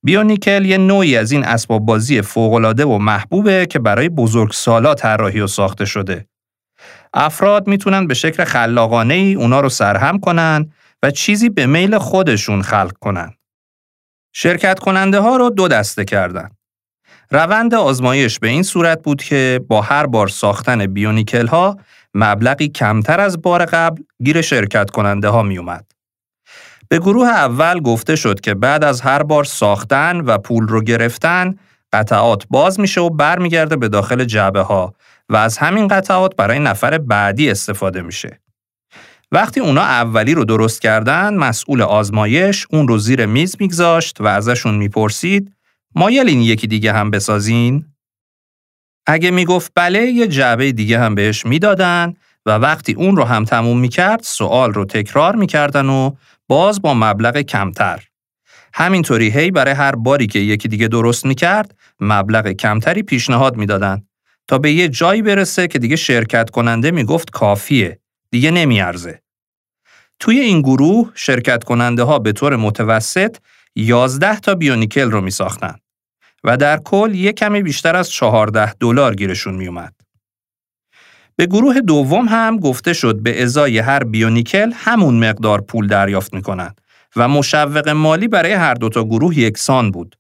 بیونیکل 0.03 0.65
یه 0.65 0.79
نوعی 0.79 1.17
از 1.17 1.33
این 1.33 1.45
اسباب 1.45 1.87
بازی 1.87 2.23
فوق‌العاده 2.23 2.85
و 2.85 2.99
محبوبه 2.99 3.67
که 3.67 3.79
برای 3.79 4.09
بزرگسالا 4.09 4.95
طراحی 4.95 5.41
و 5.41 5.47
ساخته 5.47 5.85
شده. 5.85 6.27
افراد 7.15 7.69
می‌تونن 7.69 8.07
به 8.07 8.15
شکل 8.15 8.45
خلاقانه 8.45 9.15
ای 9.15 9.35
اونا 9.35 9.61
رو 9.61 9.69
سرهم 9.69 10.19
کنن 10.19 10.73
و 11.03 11.11
چیزی 11.11 11.49
به 11.49 11.67
میل 11.67 11.99
خودشون 11.99 12.63
خلق 12.63 12.93
کنن. 13.01 13.35
شرکت 14.33 14.79
کننده 14.79 15.21
ها 15.21 15.37
رو 15.37 15.51
دو 15.51 15.69
دسته 15.69 16.05
کردن. 16.05 16.51
روند 17.31 17.75
آزمایش 17.75 18.39
به 18.39 18.49
این 18.49 18.63
صورت 18.63 19.03
بود 19.03 19.23
که 19.23 19.61
با 19.69 19.81
هر 19.83 20.07
بار 20.07 20.29
ساختن 20.29 20.87
بیونیکل 20.87 21.47
ها 21.47 21.77
مبلغی 22.15 22.69
کمتر 22.69 23.21
از 23.21 23.43
بار 23.43 23.65
قبل 23.65 24.03
گیر 24.25 24.41
شرکت 24.41 24.91
کننده 24.91 25.29
ها 25.29 25.43
می 25.43 25.59
اومد. 25.59 25.85
به 26.89 26.99
گروه 26.99 27.29
اول 27.29 27.81
گفته 27.81 28.17
شد 28.17 28.41
که 28.41 28.55
بعد 28.55 28.85
از 28.85 29.01
هر 29.01 29.23
بار 29.23 29.45
ساختن 29.45 30.21
و 30.21 30.39
پول 30.39 30.69
رو 30.69 30.83
گرفتن 30.83 31.55
قطعات 31.93 32.45
باز 32.51 32.81
میشه 32.81 33.01
و 33.01 33.11
برمیگرده 33.11 33.77
به 33.77 33.89
داخل 33.89 34.25
جعبه 34.25 34.61
ها 34.61 34.95
و 35.29 35.37
از 35.37 35.59
همین 35.59 35.89
قطعات 35.89 36.37
برای 36.37 36.59
نفر 36.59 36.99
بعدی 36.99 37.51
استفاده 37.51 38.03
میشه. 38.03 38.41
وقتی 39.33 39.61
اونا 39.61 39.83
اولی 39.83 40.35
رو 40.35 40.45
درست 40.45 40.81
کردن، 40.81 41.35
مسئول 41.35 41.83
آزمایش 41.83 42.67
اون 42.71 42.89
رو 42.89 42.99
زیر 42.99 43.27
میز 43.27 43.57
میگذاشت 43.61 44.21
و 44.21 44.27
ازشون 44.27 44.75
می‌پرسید 44.75 45.53
مایلین 45.95 46.41
یکی 46.41 46.67
دیگه 46.67 46.93
هم 46.93 47.11
بسازین؟ 47.11 47.85
اگه 49.07 49.31
می‌گفت 49.31 49.73
بله 49.75 50.07
یه 50.07 50.27
جعبه 50.27 50.73
دیگه 50.73 50.99
هم 50.99 51.15
بهش 51.15 51.47
می‌دادن 51.47 52.15
و 52.47 52.51
وقتی 52.51 52.93
اون 52.93 53.17
رو 53.17 53.25
هم 53.25 53.45
تموم 53.45 53.79
می‌کرد 53.79 54.23
سوال 54.23 54.73
رو 54.73 54.85
تکرار 54.85 55.37
می‌کردن 55.37 55.89
و 55.89 56.13
باز 56.49 56.83
با 56.83 56.95
مبلغ 56.95 57.37
کمتر. 57.39 58.05
همینطوری 58.75 59.31
هی 59.31 59.51
برای 59.51 59.75
هر 59.75 59.95
باری 59.95 60.27
که 60.27 60.39
یکی 60.39 60.69
دیگه 60.69 60.89
درست 60.89 61.27
می‌کرد 61.27 61.75
مبلغ 62.01 62.49
کمتری 62.49 63.03
پیشنهاد 63.03 63.57
می‌دادن 63.57 64.08
تا 64.49 64.59
به 64.59 64.73
یه 64.73 64.89
جایی 64.89 65.23
برسه 65.23 65.69
که 65.69 65.79
دیگه 65.79 65.97
شرکت 65.97 66.51
کننده 66.51 66.91
می‌گفت 66.91 67.31
کافیه 67.31 67.99
دیگه 68.31 68.51
نمیارزه. 68.51 69.23
توی 70.21 70.41
این 70.41 70.61
گروه 70.61 71.13
شرکت 71.15 71.65
کننده 71.65 72.03
ها 72.03 72.19
به 72.19 72.33
طور 72.33 72.57
متوسط 72.57 73.37
11 73.77 74.41
تا 74.41 74.55
بیونیکل 74.55 75.11
رو 75.11 75.21
می 75.21 75.31
ساختن 75.31 75.75
و 76.45 76.57
در 76.57 76.77
کل 76.77 77.15
یک 77.15 77.37
کمی 77.37 77.63
بیشتر 77.63 77.97
از 77.97 78.11
14 78.11 78.73
دلار 78.73 79.15
گیرشون 79.15 79.55
می 79.55 79.67
اومد. 79.67 79.95
به 81.37 81.47
گروه 81.47 81.81
دوم 81.81 82.29
هم 82.29 82.59
گفته 82.59 82.93
شد 82.93 83.23
به 83.23 83.43
ازای 83.43 83.79
هر 83.79 84.05
بیونیکل 84.05 84.73
همون 84.75 85.29
مقدار 85.29 85.61
پول 85.61 85.87
دریافت 85.87 86.35
می 86.35 86.43
کنند 86.43 86.81
و 87.17 87.29
مشوق 87.29 87.89
مالی 87.89 88.29
برای 88.29 88.53
هر 88.53 88.75
دوتا 88.75 89.05
گروه 89.05 89.39
یکسان 89.39 89.91
بود. 89.91 90.17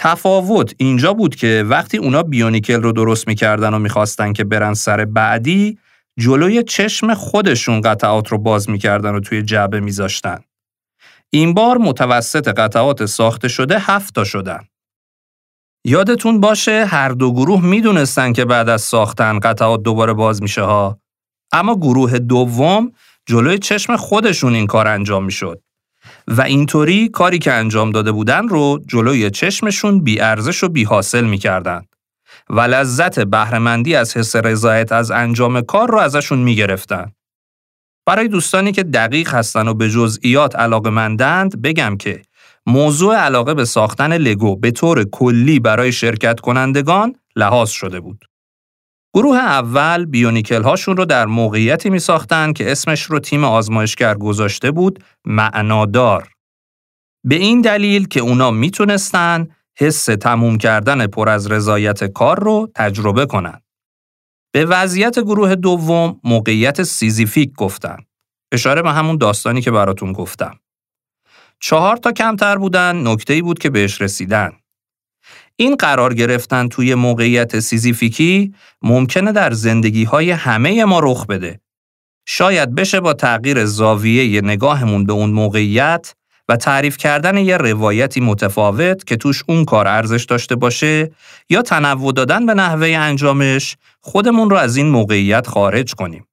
تفاوت 0.00 0.74
اینجا 0.78 1.12
بود 1.12 1.36
که 1.36 1.64
وقتی 1.68 1.98
اونا 1.98 2.22
بیونیکل 2.22 2.82
رو 2.82 2.92
درست 2.92 3.28
می‌کردن 3.28 3.74
و 3.74 3.78
می‌خواستن 3.78 4.32
که 4.32 4.44
برن 4.44 4.74
سر 4.74 5.04
بعدی 5.04 5.78
جلوی 6.18 6.62
چشم 6.62 7.14
خودشون 7.14 7.80
قطعات 7.80 8.28
رو 8.28 8.38
باز 8.38 8.70
می‌کردن 8.70 9.14
و 9.14 9.20
توی 9.20 9.42
جعبه 9.42 9.80
میذاشتن. 9.80 10.38
این 11.30 11.54
بار 11.54 11.78
متوسط 11.78 12.48
قطعات 12.48 13.06
ساخته 13.06 13.48
شده 13.48 13.78
هفت 13.78 14.14
تا 14.14 14.24
شدن. 14.24 14.60
یادتون 15.84 16.40
باشه 16.40 16.84
هر 16.84 17.08
دو 17.08 17.32
گروه 17.32 17.64
می‌دونستن 17.64 18.32
که 18.32 18.44
بعد 18.44 18.68
از 18.68 18.82
ساختن 18.82 19.38
قطعات 19.38 19.82
دوباره 19.82 20.12
باز 20.12 20.42
میشه 20.42 20.62
ها. 20.62 21.00
اما 21.52 21.74
گروه 21.74 22.18
دوم 22.18 22.92
جلوی 23.26 23.58
چشم 23.58 23.96
خودشون 23.96 24.54
این 24.54 24.66
کار 24.66 24.88
انجام 24.88 25.24
می‌شد. 25.24 25.62
و 26.28 26.42
اینطوری 26.42 27.08
کاری 27.08 27.38
که 27.38 27.52
انجام 27.52 27.90
داده 27.90 28.12
بودن 28.12 28.48
رو 28.48 28.80
جلوی 28.86 29.30
چشمشون 29.30 30.00
بی 30.04 30.20
ارزش 30.20 30.64
و 30.64 30.68
بی 30.68 30.84
حاصل 30.84 31.24
می‌کردن. 31.24 31.84
و 32.50 32.60
لذت 32.60 33.20
بهرهمندی 33.20 33.94
از 33.94 34.16
حس 34.16 34.36
رضایت 34.36 34.92
از 34.92 35.10
انجام 35.10 35.60
کار 35.60 35.90
رو 35.90 35.98
ازشون 35.98 36.38
می‌گرفتن. 36.38 37.12
برای 38.06 38.28
دوستانی 38.28 38.72
که 38.72 38.82
دقیق 38.82 39.34
هستن 39.34 39.68
و 39.68 39.74
به 39.74 39.90
جزئیات 39.90 40.56
علاقه 40.56 40.90
مندند 40.90 41.62
بگم 41.62 41.96
که 41.96 42.22
موضوع 42.66 43.16
علاقه 43.16 43.54
به 43.54 43.64
ساختن 43.64 44.12
لگو 44.12 44.56
به 44.56 44.70
طور 44.70 45.04
کلی 45.04 45.60
برای 45.60 45.92
شرکت 45.92 46.40
کنندگان 46.40 47.14
لحاظ 47.36 47.70
شده 47.70 48.00
بود. 48.00 48.24
گروه 49.14 49.36
اول 49.36 50.04
بیونیکل 50.04 50.62
هاشون 50.62 50.96
رو 50.96 51.04
در 51.04 51.26
موقعیتی 51.26 51.90
می 51.90 51.98
ساختن 51.98 52.52
که 52.52 52.72
اسمش 52.72 53.02
رو 53.02 53.18
تیم 53.18 53.44
آزمایشگر 53.44 54.14
گذاشته 54.14 54.70
بود 54.70 55.04
معنادار. 55.26 56.32
به 57.24 57.34
این 57.34 57.60
دلیل 57.60 58.08
که 58.08 58.20
اونا 58.20 58.50
می‌تونستن 58.50 59.48
حس 59.78 60.04
تموم 60.04 60.58
کردن 60.58 61.06
پر 61.06 61.28
از 61.28 61.52
رضایت 61.52 62.04
کار 62.04 62.40
رو 62.40 62.70
تجربه 62.74 63.26
کنند. 63.26 63.62
به 64.52 64.64
وضعیت 64.64 65.18
گروه 65.18 65.54
دوم 65.54 66.20
موقعیت 66.24 66.82
Sisyphic 66.82 67.52
گفتن. 67.54 67.96
اشاره 68.52 68.82
به 68.82 68.92
همون 68.92 69.16
داستانی 69.16 69.60
که 69.60 69.70
براتون 69.70 70.12
گفتم. 70.12 70.58
چهار 71.60 71.96
تا 71.96 72.12
کمتر 72.12 72.56
بودن 72.56 73.08
نکته 73.08 73.42
بود 73.42 73.58
که 73.58 73.70
بهش 73.70 74.02
رسیدن. 74.02 74.52
این 75.60 75.76
قرار 75.76 76.14
گرفتن 76.14 76.68
توی 76.68 76.94
موقعیت 76.94 77.60
Sisyphic 77.60 78.44
ی 78.44 78.54
ممکنه 78.82 79.32
در 79.32 79.52
زندگی 79.52 80.04
های 80.04 80.30
همه 80.30 80.84
ما 80.84 81.00
رخ 81.00 81.26
بده. 81.26 81.60
شاید 82.26 82.74
بشه 82.74 83.00
با 83.00 83.12
تغییر 83.14 83.64
زاویه 83.64 84.40
نگاهمون 84.40 85.04
به 85.04 85.12
اون 85.12 85.30
موقعیت 85.30 86.14
و 86.48 86.56
تعریف 86.56 86.96
کردن 86.96 87.36
یه 87.36 87.56
روایتی 87.56 88.20
متفاوت 88.20 89.06
که 89.06 89.16
توش 89.16 89.44
اون 89.48 89.64
کار 89.64 89.88
ارزش 89.88 90.24
داشته 90.24 90.56
باشه 90.56 91.10
یا 91.50 91.62
تنوع 91.62 92.12
دادن 92.12 92.46
به 92.46 92.54
نحوه 92.54 92.88
انجامش 92.88 93.76
خودمون 94.00 94.50
رو 94.50 94.56
از 94.56 94.76
این 94.76 94.88
موقعیت 94.88 95.46
خارج 95.46 95.94
کنیم. 95.94 96.28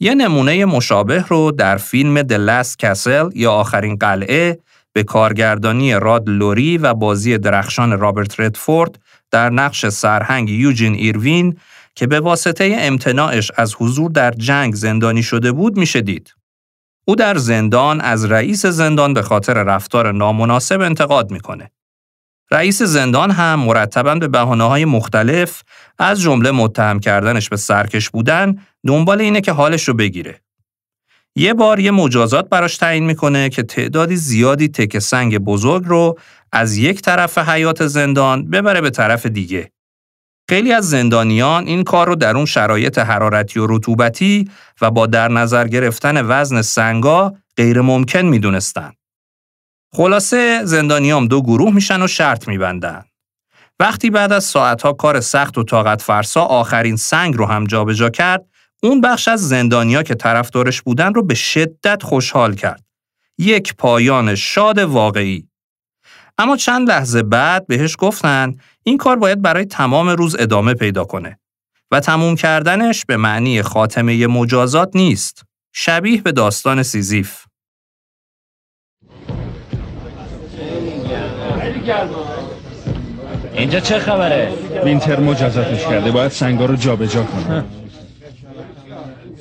یه 0.00 0.14
نمونه 0.14 0.64
مشابه 0.64 1.24
رو 1.28 1.50
در 1.50 1.76
فیلم 1.76 2.22
The 2.22 2.48
Last 2.48 2.72
Castle 2.72 3.36
یا 3.36 3.52
آخرین 3.52 3.96
قلعه 3.96 4.58
به 4.94 5.02
کارگردانی 5.02 5.94
راد 5.94 6.28
لوری 6.28 6.78
و 6.78 6.94
بازی 6.94 7.38
درخشان 7.38 7.98
رابرت 7.98 8.40
ردفورد 8.40 8.98
در 9.30 9.50
نقش 9.50 9.88
سرهنگ 9.88 10.50
یوجین 10.50 10.94
ایروین 10.94 11.56
که 11.94 12.06
به 12.06 12.20
واسطه 12.20 12.76
امتناعش 12.78 13.50
از 13.56 13.74
حضور 13.78 14.10
در 14.10 14.30
جنگ 14.30 14.74
زندانی 14.74 15.22
شده 15.22 15.52
بود 15.52 15.76
میشه 15.76 16.00
دید. 16.00 16.34
او 17.04 17.16
در 17.16 17.36
زندان 17.36 18.00
از 18.00 18.24
رئیس 18.24 18.66
زندان 18.66 19.14
به 19.14 19.22
خاطر 19.22 19.54
رفتار 19.54 20.12
نامناسب 20.12 20.80
انتقاد 20.80 21.30
می‌کنه. 21.30 21.70
رئیس 22.50 22.82
زندان 22.82 23.30
هم 23.30 23.60
مرتبا 23.60 24.14
به 24.14 24.28
بحانه 24.28 24.64
های 24.64 24.84
مختلف 24.84 25.62
از 25.98 26.20
جمله 26.20 26.50
متهم 26.50 27.00
کردنش 27.00 27.48
به 27.48 27.56
سرکش 27.56 28.10
بودن 28.10 28.58
دنبال 28.86 29.20
اینه 29.20 29.40
که 29.40 29.52
حالش 29.52 29.88
رو 29.88 29.94
بگیره. 29.94 30.40
یه 31.36 31.54
بار 31.54 31.80
یه 31.80 31.90
مجازات 31.90 32.48
براش 32.48 32.76
تعیین 32.76 33.04
می‌کنه 33.04 33.48
که 33.48 33.62
تعدادی 33.62 34.16
زیادی 34.16 34.68
تک 34.68 34.98
سنگ 34.98 35.38
بزرگ 35.38 35.84
رو 35.86 36.18
از 36.52 36.76
یک 36.76 37.02
طرف 37.02 37.38
حیات 37.38 37.86
زندان 37.86 38.50
ببره 38.50 38.80
به 38.80 38.90
طرف 38.90 39.26
دیگه. 39.26 39.70
خیلی 40.48 40.72
از 40.72 40.90
زندانیان 40.90 41.66
این 41.66 41.84
کار 41.84 42.06
رو 42.06 42.14
در 42.14 42.36
اون 42.36 42.46
شرایط 42.46 42.98
حرارتی 42.98 43.60
و 43.60 43.66
رطوبتی 43.68 44.50
و 44.80 44.90
با 44.90 45.06
در 45.06 45.28
نظر 45.28 45.68
گرفتن 45.68 46.26
وزن 46.26 46.62
سنگا 46.62 47.34
غیر 47.56 47.80
ممکن 47.80 48.22
می‌دونستن. 48.22 48.92
خلاصه 49.96 50.64
زندانیام 50.64 51.26
دو 51.26 51.42
گروه 51.42 51.74
میشن 51.74 52.02
و 52.02 52.06
شرط 52.06 52.48
میبندن. 52.48 53.04
وقتی 53.80 54.10
بعد 54.10 54.32
از 54.32 54.44
ساعتها 54.44 54.92
کار 54.92 55.20
سخت 55.20 55.58
و 55.58 55.62
طاقت 55.62 56.02
فرسا 56.02 56.40
آخرین 56.40 56.96
سنگ 56.96 57.36
رو 57.36 57.46
هم 57.46 57.64
جابجا 57.64 58.10
کرد، 58.10 58.44
اون 58.82 59.00
بخش 59.00 59.28
از 59.28 59.48
زندانیا 59.48 60.02
که 60.02 60.14
طرفدارش 60.14 60.82
بودن 60.82 61.14
رو 61.14 61.22
به 61.22 61.34
شدت 61.34 62.02
خوشحال 62.02 62.54
کرد. 62.54 62.84
یک 63.38 63.74
پایان 63.76 64.34
شاد 64.34 64.78
واقعی. 64.78 65.48
اما 66.38 66.56
چند 66.56 66.88
لحظه 66.88 67.22
بعد 67.22 67.66
بهش 67.66 67.96
گفتن 67.98 68.54
این 68.82 68.98
کار 68.98 69.16
باید 69.16 69.42
برای 69.42 69.64
تمام 69.64 70.08
روز 70.08 70.36
ادامه 70.38 70.74
پیدا 70.74 71.04
کنه 71.04 71.38
و 71.90 72.00
تموم 72.00 72.34
کردنش 72.34 73.04
به 73.04 73.16
معنی 73.16 73.62
خاتمه 73.62 74.26
مجازات 74.26 74.90
نیست. 74.94 75.42
شبیه 75.72 76.22
به 76.22 76.32
داستان 76.32 76.82
سیزیف. 76.82 77.44
اینجا 83.56 83.80
چه 83.80 83.98
خبره؟ 83.98 84.52
وینتر 84.84 85.20
مجازاتش 85.20 85.86
کرده 85.86 86.10
باید 86.10 86.30
سنگا 86.30 86.64
رو 86.64 86.76
جابجا 86.76 87.24
کنه 87.24 87.64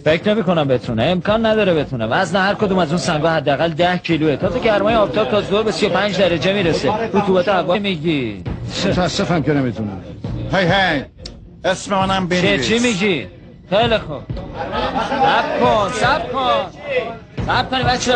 فکر 0.06 0.34
نمی 0.34 0.44
کنم 0.44 0.68
بتونه. 0.68 1.04
امکان 1.04 1.46
نداره 1.46 1.74
بتونه. 1.74 2.06
وزن 2.06 2.40
هر 2.40 2.54
کدوم 2.54 2.78
از 2.80 2.90
اون 2.90 2.98
سنگا 2.98 3.30
حداقل 3.30 3.70
10 3.70 3.98
کیلوه. 3.98 4.36
تازه 4.36 4.60
گرمای 4.60 4.96
آفتاب 4.96 5.30
تا 5.30 5.42
ظهر 5.42 5.64
به 5.64 5.72
35 5.72 6.18
درجه 6.18 6.54
می‌رسه. 6.54 6.92
رطوبت 7.14 7.48
هوا 7.48 7.76
میگی. 7.76 8.44
متاسفم 8.86 9.44
که 9.44 9.54
نمی‌تونم. 9.54 10.02
هی 10.54 10.66
هی. 10.66 11.04
اسم 11.66 11.96
منم 11.96 12.30
چه 12.30 12.42
بنویس. 12.42 12.68
چی 12.68 12.80
میگی؟ 12.80 13.28
خیلی 13.70 13.98
خوب. 13.98 14.22
سب 15.10 15.60
کن 15.60 15.90
سب 15.94 16.32
کن. 16.32 16.66
سب 17.48 17.70
کنی 17.70 17.84
بچه 17.84 18.14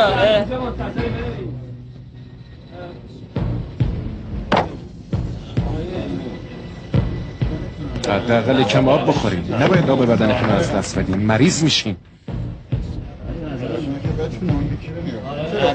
حداقل 8.09 8.63
کم 8.63 8.87
آب 8.89 9.07
بخوریم. 9.07 9.55
نباید 9.61 9.89
آب 9.89 10.05
بدنتون 10.05 10.49
رو 10.49 10.55
از 10.55 10.71
دست 10.73 10.99
بدین 10.99 11.17
مریض 11.17 11.63
میشین 11.63 11.95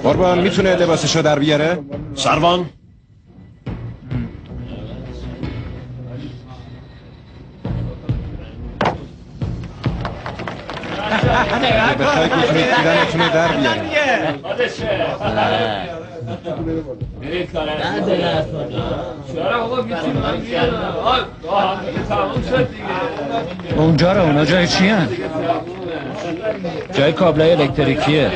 قربان 0.02 0.40
می‌تونه 0.40 0.76
لباسشو 0.76 1.22
در 1.22 1.38
بیاره؟ 1.38 1.78
سروان. 2.14 2.66
بخواید 12.00 12.32
می‌تونید 12.34 12.64
دیدنتون 12.76 13.20
رو 13.20 13.28
در 13.28 13.48
بیاره. 13.48 14.34
اونجا 23.76 24.12
رو 24.12 24.20
اونا 24.20 24.44
جای 24.44 24.66
چی 24.66 24.88
هن؟ 24.88 25.08
جای 26.92 27.12
کابلای 27.12 27.52
الکتریکیه. 27.52 28.30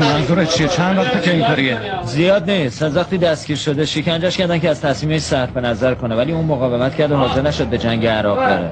منظور 0.00 0.44
چیه؟ 0.44 0.68
چند 0.68 0.98
وقته 0.98 1.20
که 1.20 1.30
اینطوریه؟ 1.30 1.78
زیاد 2.04 2.50
نیست. 2.50 2.82
از 2.82 2.96
وقتی 2.96 3.18
دستگیر 3.18 3.56
شده 3.56 3.86
شکنجش 3.86 4.36
کردن 4.36 4.58
که 4.58 4.70
از 4.70 4.80
تصمیمش 4.80 5.20
صرف 5.20 5.56
نظر 5.56 5.94
کنه. 5.94 6.16
ولی 6.16 6.32
اون 6.32 6.44
مقاومت 6.44 6.96
کرد 6.96 7.12
و 7.12 7.16
حاضر 7.16 7.42
نشد 7.42 7.66
به 7.66 7.78
جنگ 7.78 8.06
عراق 8.06 8.38
بره. 8.38 8.70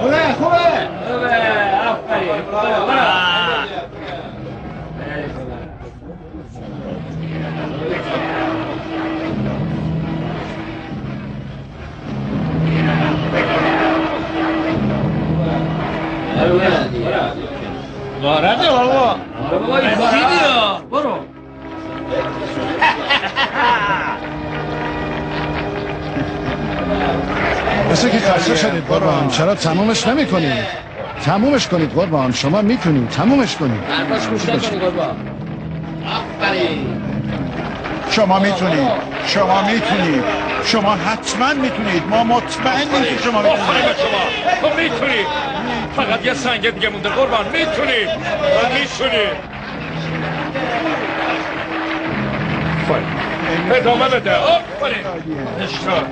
خوبه. 0.00 0.32
خوبه. 0.32 0.94
وارده 18.22 18.68
بابا 18.70 19.18
بابا 19.50 19.78
برو 20.90 21.18
مثل 27.90 28.08
که 28.10 28.18
خسته 28.18 28.56
شدید 28.56 28.84
قربان 28.84 29.28
چرا 29.28 29.54
تمومش 29.54 30.06
نمی 30.06 30.26
کنید 30.26 30.66
تمومش 31.24 31.68
کنید 31.68 31.90
قربان 31.90 32.32
شما 32.32 32.62
می‌تونید 32.62 33.08
تمومش 33.08 33.56
کنید 33.56 33.90
حرفاش 33.90 34.28
گوش 34.28 34.48
نکنی 34.48 34.78
قربان 34.78 35.16
شما 38.10 38.38
می‌تونید 38.38 38.90
شما 39.26 39.62
می‌تونید 39.62 40.24
شما 40.64 40.94
حتما 40.94 41.54
می‌تونید 41.54 42.08
ما 42.08 42.24
مطمئنیم 42.24 43.04
که 43.04 43.18
شما 43.24 43.42
می‌تونید 43.42 43.96
شما 43.96 44.30
تو 44.60 44.76
می‌تونی 44.76 45.26
فقط 45.96 46.24
یه 46.24 46.34
سنگ 46.34 46.70
دیگه 46.70 46.88
مونده. 46.88 47.08
قربان 47.08 47.46
می‌تونی 47.48 48.06
می‌تونی 48.80 49.26
ادامه 53.70 54.08
بده. 54.08 54.36
آفرین 54.36 55.06
اشتر 55.60 56.04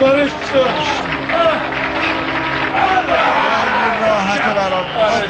برشتر 0.00 0.58
راحت 4.00 4.54
برات. 4.54 4.86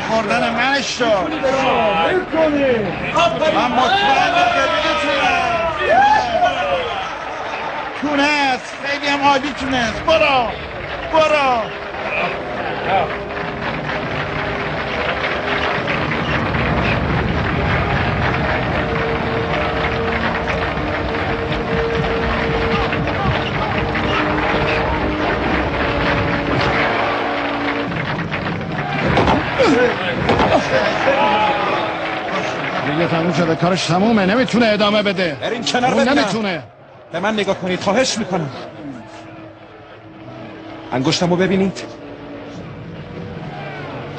خوردن 0.08 0.50
من 0.50 0.74
اشتر 0.78 1.22
من 3.54 3.70
مطمئنم 3.72 4.48
که 4.54 4.64
تونست. 8.00 8.74
خیلی 8.84 9.06
هم 9.06 9.22
عالی 9.22 9.52
تونست. 9.52 10.04
برو. 10.04 10.52
برو. 11.12 11.70
شده 33.54 33.62
کارش 33.62 33.86
تمومه 33.86 34.26
نمی‌تونه 34.26 34.66
ادامه 34.66 35.02
بده. 35.02 35.36
برین 35.40 35.64
کنار 35.64 35.94
ببینم. 35.94 36.18
نمی‌تونه. 36.18 36.62
به 37.12 37.20
من 37.20 37.34
نگاه 37.34 37.58
کنید 37.58 37.80
خواهش 37.80 38.18
می‌کنم. 38.18 38.50
انگشتمو 40.92 41.36
ببینید. 41.36 41.82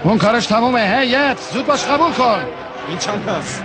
اون 0.03 0.17
کارش 0.17 0.45
تمومه. 0.45 0.99
هیت 0.99 1.37
زود 1.53 1.65
باش 1.65 1.85
قبول 1.85 2.11
کن. 2.11 2.39
این 2.89 2.97
چند 2.97 3.29
هست 3.29 3.63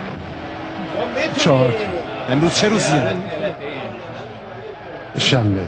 چهار. 1.38 1.74
امروز 2.30 2.54
چه 2.54 2.68
روزیه؟ 2.68 3.02
شنبه. 5.18 5.66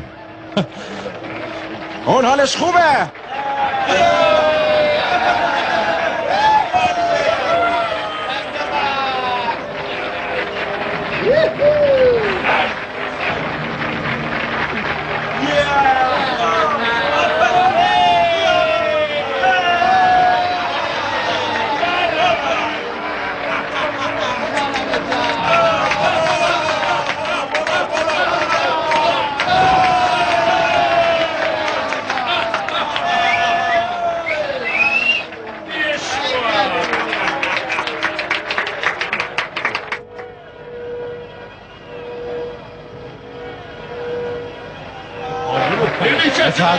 اون 2.07 2.25
حالش 2.25 2.57
خوبه. 2.57 2.79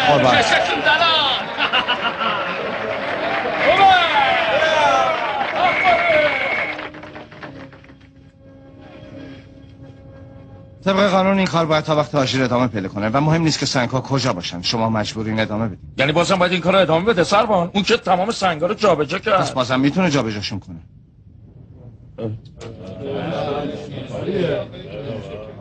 قربان 0.07 0.37
طبق 10.85 11.09
قانون 11.09 11.37
این 11.37 11.47
کار 11.47 11.65
باید 11.65 11.83
تا 11.83 11.95
وقت 11.95 12.15
آژیر 12.15 12.43
ادامه 12.43 12.67
پیدا 12.67 12.87
کنه 12.87 13.09
و 13.09 13.21
مهم 13.21 13.41
نیست 13.41 13.59
که 13.59 13.65
سنگ 13.65 13.89
ها 13.89 14.01
کجا 14.01 14.33
باشن 14.33 14.61
شما 14.61 14.89
مجبورین 14.89 15.39
ادامه 15.39 15.67
بدید 15.67 15.79
یعنی 15.97 16.11
بازم 16.11 16.35
باید 16.35 16.51
این 16.51 16.61
کار 16.61 16.73
رو 16.73 16.79
ادامه 16.79 17.05
بده 17.05 17.23
سربان 17.23 17.71
اون 17.73 17.83
که 17.83 17.97
تمام 17.97 18.31
سنگا 18.31 18.67
رو 18.67 18.73
جابجا 18.73 19.17
پس 19.17 19.23
کرد 19.23 19.53
بازم 19.53 19.79
می‌تونه 19.79 20.09
جابجاشون 20.09 20.59
کنه 20.59 20.79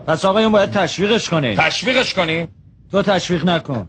پس 0.07 0.25
آقایون 0.25 0.53
باید 0.53 0.71
تشویقش 0.71 1.29
کنی 1.29 1.57
تشویقش 1.57 2.15
کنی 2.15 2.49
تو 2.93 3.03
تشویق 3.03 3.45
نکن. 3.45 3.89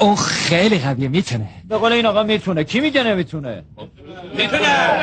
اون 0.00 0.16
خیلی 0.16 0.78
قویه 0.78 1.08
می‌تونه. 1.08 1.48
به 1.68 1.76
قول 1.76 1.92
این 1.92 2.06
آقا 2.06 2.22
می‌تونه. 2.22 2.64
کی 2.64 2.80
میگه 2.80 3.02
نمی‌تونه؟ 3.02 3.64
می‌تونه. 4.34 4.94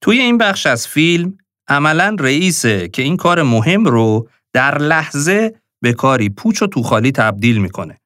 توی 0.00 0.18
این 0.18 0.38
بخش 0.38 0.66
از 0.66 0.88
فیلم 0.88 1.38
عملا 1.68 2.16
رئیسه 2.20 2.88
که 2.88 3.02
این 3.02 3.16
کار 3.16 3.42
مهم 3.42 3.84
رو 3.84 4.28
در 4.52 4.78
لحظه 4.78 5.54
به 5.82 5.92
کاری 5.92 6.28
پوچ 6.28 6.62
و 6.62 6.66
توخالی 6.66 7.12
تبدیل 7.12 7.58
می‌کنه 7.58 8.00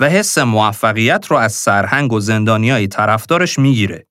و 0.00 0.08
حس 0.08 0.38
موفقیت 0.38 1.26
رو 1.26 1.36
از 1.36 1.52
سرهنگ 1.52 2.12
و 2.12 2.20
زندانیای 2.20 2.88
طرفدارش 2.88 3.58
می‌گیره. 3.58 4.06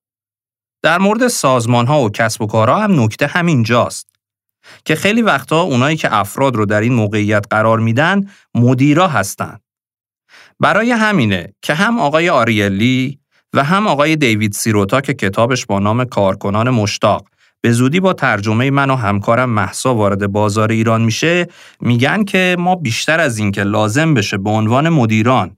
در 0.84 0.98
مورد 0.98 1.28
سازمان 1.28 1.88
ها 1.88 2.02
و 2.02 2.10
کسب 2.10 2.42
و 2.42 2.48
کارها 2.48 2.80
هم 2.80 3.04
نکته 3.04 3.28
همین 3.28 3.64
جاست 3.64 4.07
که 4.86 4.96
خیلی 4.96 5.22
وقتا 5.22 5.62
اونایی 5.62 5.98
که 5.98 6.16
افراد 6.16 6.56
رو 6.56 6.66
در 6.66 6.82
این 6.82 6.94
موقعیت 6.94 7.46
قرار 7.50 7.80
میدن 7.80 8.30
مدیرا 8.56 9.08
هستن. 9.08 9.58
برای 10.60 10.92
همینه 10.92 11.54
که 11.62 11.74
هم 11.74 12.00
آقای 12.00 12.30
آریلی 12.30 13.20
و 13.54 13.64
هم 13.64 13.88
آقای 13.88 14.16
دیوید 14.16 14.54
سیروتا 14.54 15.02
که 15.02 15.14
کتابش 15.14 15.66
با 15.66 15.80
نام 15.80 16.06
کارکنان 16.06 16.70
مشتاق 16.70 17.26
به 17.62 17.72
زودی 17.72 18.00
با 18.00 18.14
ترجمه 18.14 18.72
من 18.72 18.90
و 18.90 18.96
همکارم 18.96 19.50
محسا 19.50 19.96
وارد 19.96 20.28
بازار 20.28 20.72
ایران 20.72 21.02
میشه 21.02 21.48
میگن 21.82 22.24
که 22.24 22.56
ما 22.60 22.76
بیشتر 22.76 23.20
از 23.20 23.38
این 23.38 23.52
که 23.52 23.64
لازم 23.64 24.14
بشه 24.14 24.38
به 24.38 24.50
عنوان 24.50 24.90
مدیران 24.90 25.52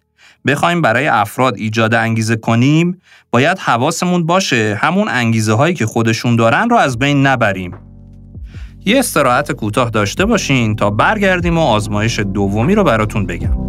بخوایم 0.48 0.82
برای 0.82 1.08
افراد 1.08 1.56
ایجاد 1.58 1.94
انگیزه 1.94 2.36
کنیم 2.36 3.02
باید 3.32 3.60
حواسمون 3.60 4.26
باشه 4.26 4.80
همون 4.82 5.08
انگیزه 5.08 5.54
هایی 5.54 5.74
که 5.74 5.86
خودشون 5.86 6.36
دارن 6.36 6.70
رو 6.70 6.76
از 6.76 7.00
بین 7.00 7.28
نبریم 7.28 7.89
یه 8.90 9.00
استراحت 9.00 9.52
کوتاه 9.52 9.90
داشته 9.90 10.26
باشین 10.26 10.76
تا 10.76 10.90
برگردیم 10.90 11.58
و 11.58 11.62
آزمایش 11.62 12.20
دومی 12.20 12.76
رو 12.76 12.84
براتون 12.84 13.26
بگم. 13.26 13.69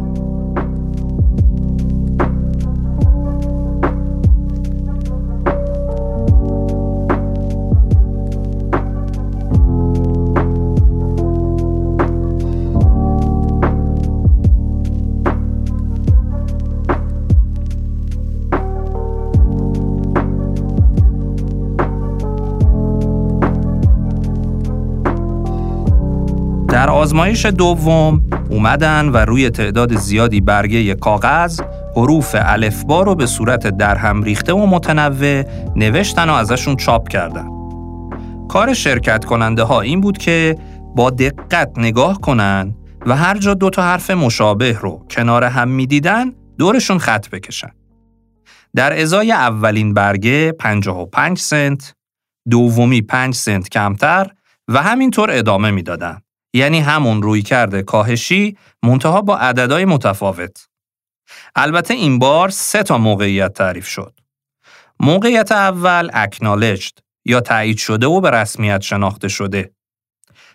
آزمایش 27.11 27.47
دوم 27.47 28.23
اومدن 28.51 29.09
و 29.09 29.17
روی 29.17 29.51
تعداد 29.51 29.97
زیادی 29.97 30.41
برگه 30.41 30.95
کاغذ 30.95 31.61
حروف 31.97 32.37
الفبا 32.39 33.03
رو 33.03 33.15
به 33.15 33.27
صورت 33.27 33.67
درهم 33.67 34.23
ریخته 34.23 34.53
و 34.53 34.67
متنوع 34.67 35.45
نوشتن 35.77 36.31
و 36.31 36.33
ازشون 36.33 36.77
چاپ 36.77 37.09
کردن. 37.09 37.49
کار 38.49 38.75
شرکت 38.75 39.25
کننده 39.25 39.63
ها 39.63 39.81
این 39.81 40.01
بود 40.01 40.19
که 40.19 40.59
با 40.97 41.11
دقت 41.11 41.71
نگاه 41.77 42.21
کنن 42.21 42.75
و 43.07 43.17
هر 43.17 43.39
جا 43.39 43.55
دو 43.55 43.71
تا 43.71 43.83
حرف 43.83 44.11
مشابه 44.11 44.79
رو 44.81 45.07
کنار 45.11 45.45
هم 45.45 45.69
می‌دیدن 45.69 46.33
دورشون 46.59 46.99
خط 46.99 47.29
بکشن. 47.29 47.71
در 48.77 49.01
ازای 49.01 49.33
اولین 49.33 49.95
برگه 49.95 50.53
55 50.53 51.39
سنت، 51.39 51.95
دومی 52.51 53.03
5 53.03 53.35
سنت 53.35 53.69
کمتر 53.69 54.27
و 54.69 54.83
همینطور 54.83 55.31
ادامه 55.31 55.71
می‌دادن. 55.71 56.21
یعنی 56.55 56.81
همون 56.81 57.23
روی 57.23 57.43
کرده 57.43 57.83
کاهشی 57.83 58.57
منتها 58.83 59.21
با 59.21 59.39
عددهای 59.39 59.85
متفاوت. 59.85 60.69
البته 61.55 61.95
این 61.95 62.19
بار 62.19 62.49
سه 62.49 62.83
تا 62.83 62.99
موقعیت 62.99 63.53
تعریف 63.53 63.87
شد. 63.87 64.21
موقعیت 65.01 65.53
اول 65.53 66.11
اکنالجد 66.13 66.99
یا 67.25 67.41
تایید 67.41 67.79
شده 67.79 68.07
و 68.07 68.21
به 68.21 68.31
رسمیت 68.31 68.81
شناخته 68.81 69.29
شده. 69.29 69.71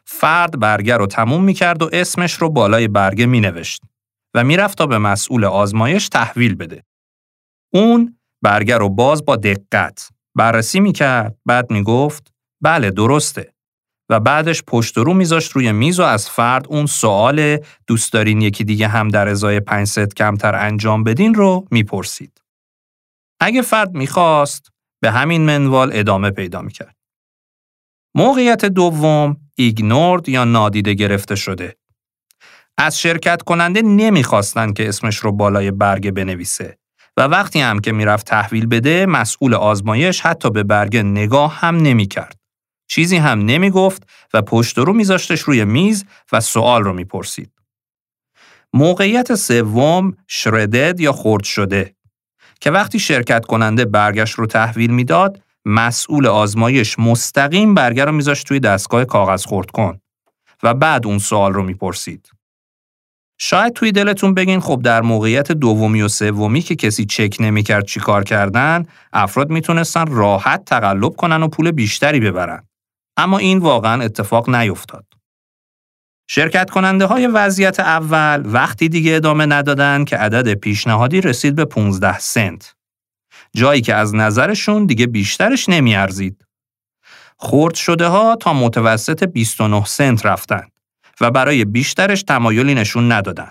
فرد 0.06 0.60
برگه 0.60 0.98
رو 0.98 1.08
تموم 1.08 1.44
می 1.44 1.54
کرد 1.54 1.82
و 1.82 1.90
اسمش 1.94 2.34
رو 2.34 2.50
بالای 2.50 2.88
برگه 2.88 3.26
می 3.26 3.40
نوشت 3.40 3.82
و 4.34 4.44
می‌رفت 4.44 4.78
تا 4.78 4.88
به 4.88 4.98
مسئول 4.98 5.46
آزمایش 5.46 6.10
تحویل 6.10 6.56
بده. 6.56 6.84
اون 7.74 8.20
برگه 8.42 8.78
رو 8.78 8.90
باز 8.90 9.26
با 9.26 9.36
دقت 9.36 10.10
بررسی 10.36 10.80
می 10.80 10.92
کرد 10.92 11.36
بعد 11.46 11.72
می 11.72 11.84
گفت 11.84 12.34
بله 12.62 12.92
درسته 12.92 13.55
و 14.10 14.20
بعدش 14.20 14.64
پشت 14.68 14.98
رو 14.98 15.14
میذاشت 15.14 15.52
روی 15.52 15.72
میز 15.72 16.00
و 16.00 16.04
از 16.04 16.30
فرد 16.30 16.68
اون 16.68 16.86
سوال 16.86 17.58
دوست 17.88 18.14
دارین 18.14 18.42
یکی 18.42 18.64
دیگه 18.64 18.88
هم 18.88 19.08
در 19.08 19.28
ازای 19.28 19.60
پنج 19.60 19.88
ست 19.88 20.16
کمتر 20.16 20.56
انجام 20.56 21.04
بدین 21.04 21.34
رو 21.34 21.68
می‌پرسید. 21.72 22.42
اگه 23.40 23.62
فرد 23.62 23.94
می‌خواست 23.94 24.72
به 25.02 25.12
همین 25.12 25.42
منوال 25.42 25.90
ادامه 25.94 26.32
پیدا 26.32 26.62
می‌کرد. 26.62 26.96
موقعیت 28.16 28.66
دوم 28.66 29.38
ایگنورد 29.56 30.30
یا 30.30 30.44
نادیده 30.44 30.94
گرفته 30.94 31.36
شده. 31.36 31.76
از 32.78 33.00
شرکت 33.00 33.42
کننده 33.42 33.82
نمی‌خواستن 33.82 34.74
که 34.74 34.90
اسمش 34.90 35.18
رو 35.18 35.32
بالای 35.32 35.72
برگه 35.72 36.12
بنویسه 36.12 36.78
و 37.18 37.22
وقتی 37.22 37.60
هم 37.62 37.80
که 37.80 37.92
می‌رفت 37.92 38.26
تحویل 38.26 38.66
بده 38.66 39.06
مسئول 39.06 39.54
آزمایش 39.54 40.22
حتی 40.22 40.50
به 40.50 40.64
برگه 40.64 41.04
نگاه 41.04 41.60
هم 41.60 41.78
نمی‌کرد. 41.78 42.45
چیزی 42.88 43.18
هم 43.18 43.40
نمی 43.40 43.70
گفت 43.70 44.04
و 44.34 44.42
پشت 44.42 44.78
رو 44.78 44.94
میذاشتش 44.94 45.42
روی 45.42 45.66
میز 45.66 46.06
و 46.32 46.40
سوال 46.40 46.84
رو 46.84 46.94
می‌پرسید. 46.94 47.52
موقعیت 48.74 49.36
سوم 49.36 50.18
شردد 50.28 51.00
یا 51.00 51.14
خرد 51.14 51.44
شده 51.44 51.96
که 52.62 52.72
وقتی 52.72 53.00
شرکت 53.00 53.46
کننده 53.46 53.86
برگش 53.86 54.32
رو 54.32 54.46
تحویل 54.46 54.92
می‌داد 54.92 55.42
مسئول 55.66 56.28
آزمایش 56.28 57.00
مستقیم 57.00 57.74
برگر 57.74 58.06
رو 58.06 58.12
میذاشت 58.12 58.48
توی 58.48 58.60
دستگاه 58.60 59.06
کاغذ 59.06 59.46
خورد 59.46 59.72
کن 59.72 60.00
و 60.64 60.74
بعد 60.74 61.08
اون 61.08 61.20
سوال 61.20 61.54
رو 61.54 61.64
می‌پرسید. 61.64 62.30
شاید 63.38 63.74
توی 63.74 63.92
دلتون 63.92 64.34
بگین 64.34 64.60
خب 64.60 64.82
در 64.84 65.02
موقعیت 65.02 65.52
دومی 65.52 66.02
و 66.02 66.08
سومی 66.08 66.62
که 66.62 66.76
کسی 66.76 67.06
چک 67.06 67.38
نمی‌کرد 67.40 67.86
چیکار 67.86 68.24
کردن 68.24 68.86
افراد 69.14 69.50
می‌تونستن 69.50 70.08
راحت 70.08 70.66
تقلب 70.66 71.16
کنن 71.16 71.44
و 71.44 71.48
پول 71.48 71.72
بیشتری 71.72 72.20
ببرن. 72.20 72.68
اما 73.18 73.38
این 73.38 73.58
واقعا 73.58 74.04
اتفاق 74.04 74.50
نیفتاد. 74.50 75.06
شرکت 76.28 76.70
کننده 76.70 77.06
های 77.06 77.28
وضعیت 77.28 77.80
اول 77.80 78.44
وقتی 78.46 78.90
دیگه 78.90 79.16
ادامه 79.16 79.46
ندادن 79.46 80.06
که 80.06 80.18
عدد 80.18 80.54
پیشنهادی 80.54 81.22
رسید 81.22 81.56
به 81.56 81.66
15 81.66 82.20
سنت. 82.20 82.76
جایی 83.56 83.82
که 83.82 83.96
از 83.96 84.16
نظرشون 84.16 84.86
دیگه 84.86 85.08
بیشترش 85.08 85.70
نمیارزید. 85.70 86.46
خورد 87.38 87.76
شده 87.76 88.08
ها 88.08 88.36
تا 88.36 88.54
متوسط 88.54 89.24
29 89.24 89.86
سنت 89.86 90.26
رفتن 90.26 90.68
و 91.22 91.32
برای 91.32 91.66
بیشترش 91.66 92.24
تمایلی 92.24 92.74
نشون 92.74 93.12
ندادن. 93.12 93.50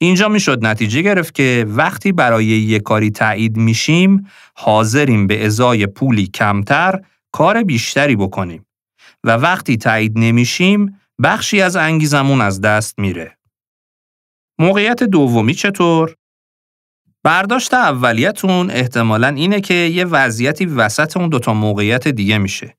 اینجا 0.00 0.28
می‌شد 0.28 0.66
نتیجه 0.66 1.02
گرفت 1.02 1.34
که 1.34 1.66
وقتی 1.68 2.12
برای 2.12 2.44
یک 2.44 2.82
کاری 2.82 3.10
تایید 3.10 3.56
میشیم 3.56 4.26
حاضریم 4.54 5.26
به 5.26 5.46
ازای 5.46 5.86
پولی 5.86 6.26
کمتر 6.26 7.00
کار 7.32 7.62
بیشتری 7.62 8.16
بکنیم 8.16 8.66
و 9.24 9.30
وقتی 9.30 9.76
تایید 9.76 10.12
نمیشیم 10.18 11.00
بخشی 11.22 11.60
از 11.60 11.76
انگیزمون 11.76 12.40
از 12.40 12.60
دست 12.60 12.98
میره. 12.98 13.38
موقعیت 14.58 15.02
دومی 15.02 15.54
چطور؟ 15.54 16.14
برداشت 17.24 17.74
اولیتون 17.74 18.70
احتمالا 18.70 19.28
اینه 19.28 19.60
که 19.60 19.74
یه 19.74 20.04
وضعیتی 20.04 20.66
وسط 20.66 21.16
اون 21.16 21.28
دوتا 21.28 21.54
موقعیت 21.54 22.08
دیگه 22.08 22.38
میشه. 22.38 22.76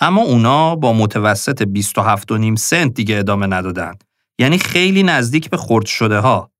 اما 0.00 0.22
اونا 0.22 0.76
با 0.76 0.92
متوسط 0.92 1.62
27.5 1.62 2.54
سنت 2.54 2.94
دیگه 2.94 3.18
ادامه 3.18 3.46
ندادن. 3.46 3.94
یعنی 4.38 4.58
خیلی 4.58 5.02
نزدیک 5.02 5.50
به 5.50 5.56
خرد 5.56 5.86
شده 5.86 6.18
ها. 6.18 6.50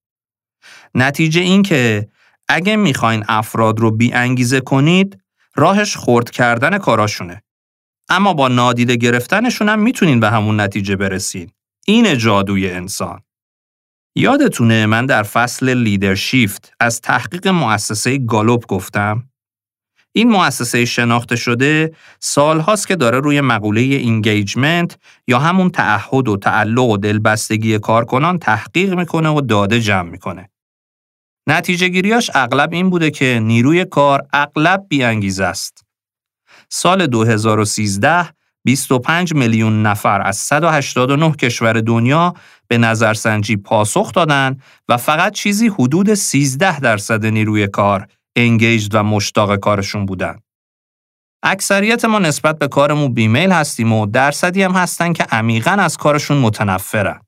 نتیجه 0.95 1.41
این 1.41 1.63
که 1.63 2.09
اگه 2.47 2.75
می‌خواین 2.75 3.23
افراد 3.27 3.79
رو 3.79 3.91
بی 3.91 4.13
انگیزه 4.13 4.59
کنید 4.59 5.23
راهش 5.59 5.97
خرد 5.97 6.29
کردن 6.29 6.77
کاراشونه. 6.77 7.43
اما 8.09 8.33
با 8.33 8.47
نادیده 8.47 8.95
گرفتنشون 8.95 9.69
هم 9.69 9.79
می‌تونین 9.79 10.19
به 10.19 10.29
همون 10.29 10.59
نتیجه 10.59 10.95
برسین. 10.95 11.51
این 11.87 12.17
جادوی 12.17 12.71
انسان. 12.71 13.21
یادتونه 14.15 14.85
من 14.85 15.05
در 15.05 15.23
فصل 15.23 15.73
لیدرشیفت 15.73 16.73
از 16.79 17.01
تحقیق 17.01 17.47
مؤسسه 17.47 18.17
گالوب 18.17 18.65
گفتم؟ 18.67 19.29
این 20.11 20.29
مؤسسه 20.29 20.85
شناخته 20.85 21.35
شده 21.35 21.95
سال 22.19 22.59
هاست 22.59 22.87
که 22.87 22.95
داره 22.95 23.19
روی 23.19 23.41
مقوله 23.41 23.81
اینگیجمنت 23.81 24.97
یا 25.27 25.39
همون 25.39 25.69
تعهد 25.69 26.27
و 26.27 26.37
تعلق 26.37 26.85
و 26.85 26.97
دلبستگی 26.97 27.79
کارکنان 27.79 28.39
تحقیق 28.39 28.93
می‌کنه 28.93 29.29
و 29.29 29.41
داده 29.41 29.79
جمع 29.79 30.09
می‌کنه. 30.09 30.49
نتیجه 31.47 31.87
گیریاش 31.87 32.31
اغلب 32.33 32.73
این 32.73 32.89
بوده 32.89 33.11
که 33.11 33.39
نیروی 33.43 33.85
کار 33.85 34.27
اغلب 34.33 34.85
بیانگیز 34.89 35.39
است. 35.39 35.85
سال 36.69 37.07
2013 37.07 38.29
25 38.63 39.33
میلیون 39.33 39.81
نفر 39.81 40.21
از 40.21 40.37
189 40.37 41.31
کشور 41.31 41.73
دنیا 41.73 42.33
به 42.67 42.77
نظرسنجی 42.77 43.55
پاسخ 43.55 44.11
دادند 44.11 44.63
و 44.89 44.97
فقط 44.97 45.33
چیزی 45.33 45.67
حدود 45.67 46.13
13 46.13 46.79
درصد 46.79 47.25
نیروی 47.25 47.67
کار 47.67 48.07
انگیجد 48.35 48.95
و 48.95 49.03
مشتاق 49.03 49.55
کارشون 49.55 50.05
بودن. 50.05 50.39
اکثریت 51.43 52.05
ما 52.05 52.19
نسبت 52.19 52.59
به 52.59 52.67
کارمون 52.67 53.13
بیمیل 53.13 53.51
هستیم 53.51 53.93
و 53.93 54.05
درصدی 54.05 54.63
هم 54.63 54.71
هستن 54.71 55.13
که 55.13 55.23
عمیقا 55.23 55.71
از 55.71 55.97
کارشون 55.97 56.37
متنفرن. 56.37 57.21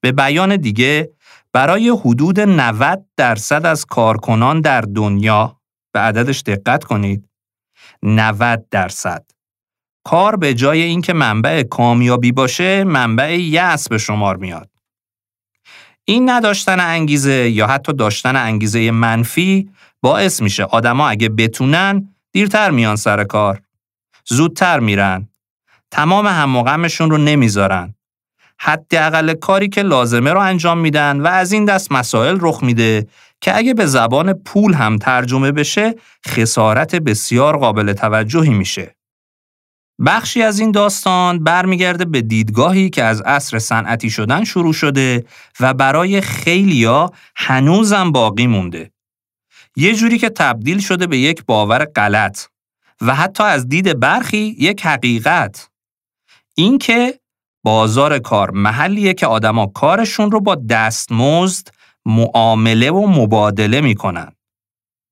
به 0.00 0.12
بیان 0.12 0.56
دیگه 0.56 1.10
برای 1.52 1.88
حدود 1.88 2.40
90 2.40 3.06
درصد 3.16 3.66
از 3.66 3.84
کارکنان 3.84 4.60
در 4.60 4.80
دنیا 4.80 5.60
به 5.92 6.00
عددش 6.00 6.42
دقت 6.42 6.84
کنید 6.84 7.28
90 8.02 8.68
درصد 8.70 9.24
کار 10.04 10.36
به 10.36 10.54
جای 10.54 10.82
اینکه 10.82 11.12
منبع 11.12 11.62
کامیابی 11.62 12.32
باشه 12.32 12.84
منبع 12.84 13.38
یأس 13.38 13.88
به 13.88 13.98
شمار 13.98 14.36
میاد 14.36 14.70
این 16.04 16.30
نداشتن 16.30 16.80
انگیزه 16.80 17.50
یا 17.50 17.66
حتی 17.66 17.92
داشتن 17.92 18.36
انگیزه 18.36 18.90
منفی 18.90 19.70
باعث 20.02 20.42
میشه 20.42 20.64
آدما 20.64 21.08
اگه 21.08 21.28
بتونن 21.28 22.14
دیرتر 22.32 22.70
میان 22.70 22.96
سر 22.96 23.24
کار 23.24 23.62
زودتر 24.26 24.80
میرن. 24.80 25.28
تمام 25.90 26.26
هم 26.26 26.86
رو 27.10 27.18
نمی‌ذارن. 27.18 27.94
حداقل 28.62 29.34
کاری 29.34 29.68
که 29.68 29.82
لازمه 29.82 30.32
رو 30.32 30.40
انجام 30.40 30.78
میدن 30.78 31.20
و 31.20 31.26
از 31.26 31.52
این 31.52 31.64
دست 31.64 31.92
مسائل 31.92 32.38
رخ 32.40 32.62
میده 32.62 33.06
که 33.40 33.56
اگه 33.56 33.74
به 33.74 33.86
زبان 33.86 34.32
پول 34.32 34.74
هم 34.74 34.98
ترجمه 34.98 35.52
بشه 35.52 35.94
خسارت 36.26 36.94
بسیار 36.96 37.56
قابل 37.56 37.92
توجهی 37.92 38.50
میشه. 38.50 38.96
بخشی 40.06 40.42
از 40.42 40.58
این 40.58 40.70
داستان 40.70 41.44
برمیگرده 41.44 42.04
به 42.04 42.22
دیدگاهی 42.22 42.90
که 42.90 43.04
از 43.04 43.20
عصر 43.20 43.58
صنعتی 43.58 44.10
شدن 44.10 44.44
شروع 44.44 44.72
شده 44.72 45.24
و 45.60 45.74
برای 45.74 46.20
خیلیا 46.20 47.12
هنوزم 47.36 48.12
باقی 48.12 48.46
مونده. 48.46 48.90
یه 49.76 49.94
جوری 49.94 50.18
که 50.18 50.28
تبدیل 50.28 50.78
شده 50.78 51.06
به 51.06 51.18
یک 51.18 51.44
باور 51.46 51.84
غلط 51.84 52.40
و 53.00 53.14
حتی 53.14 53.42
از 53.42 53.68
دید 53.68 54.00
برخی 54.00 54.56
یک 54.58 54.86
حقیقت. 54.86 55.68
اینکه 56.54 57.20
بازار 57.62 58.18
کار 58.18 58.50
محلیه 58.50 59.14
که 59.14 59.26
آدما 59.26 59.66
کارشون 59.66 60.30
رو 60.30 60.40
با 60.40 60.54
دستمزد 60.54 61.68
معامله 62.06 62.90
و 62.90 63.06
مبادله 63.06 63.80
می‌کنن. 63.80 64.32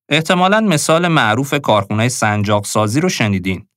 احتمالا 0.09 0.59
مثال 0.59 1.07
معروف 1.07 1.53
کارخونه 1.53 2.09
سنجاق 2.09 2.65
سازی 2.65 3.01
رو 3.01 3.09
شنیدین. 3.09 3.67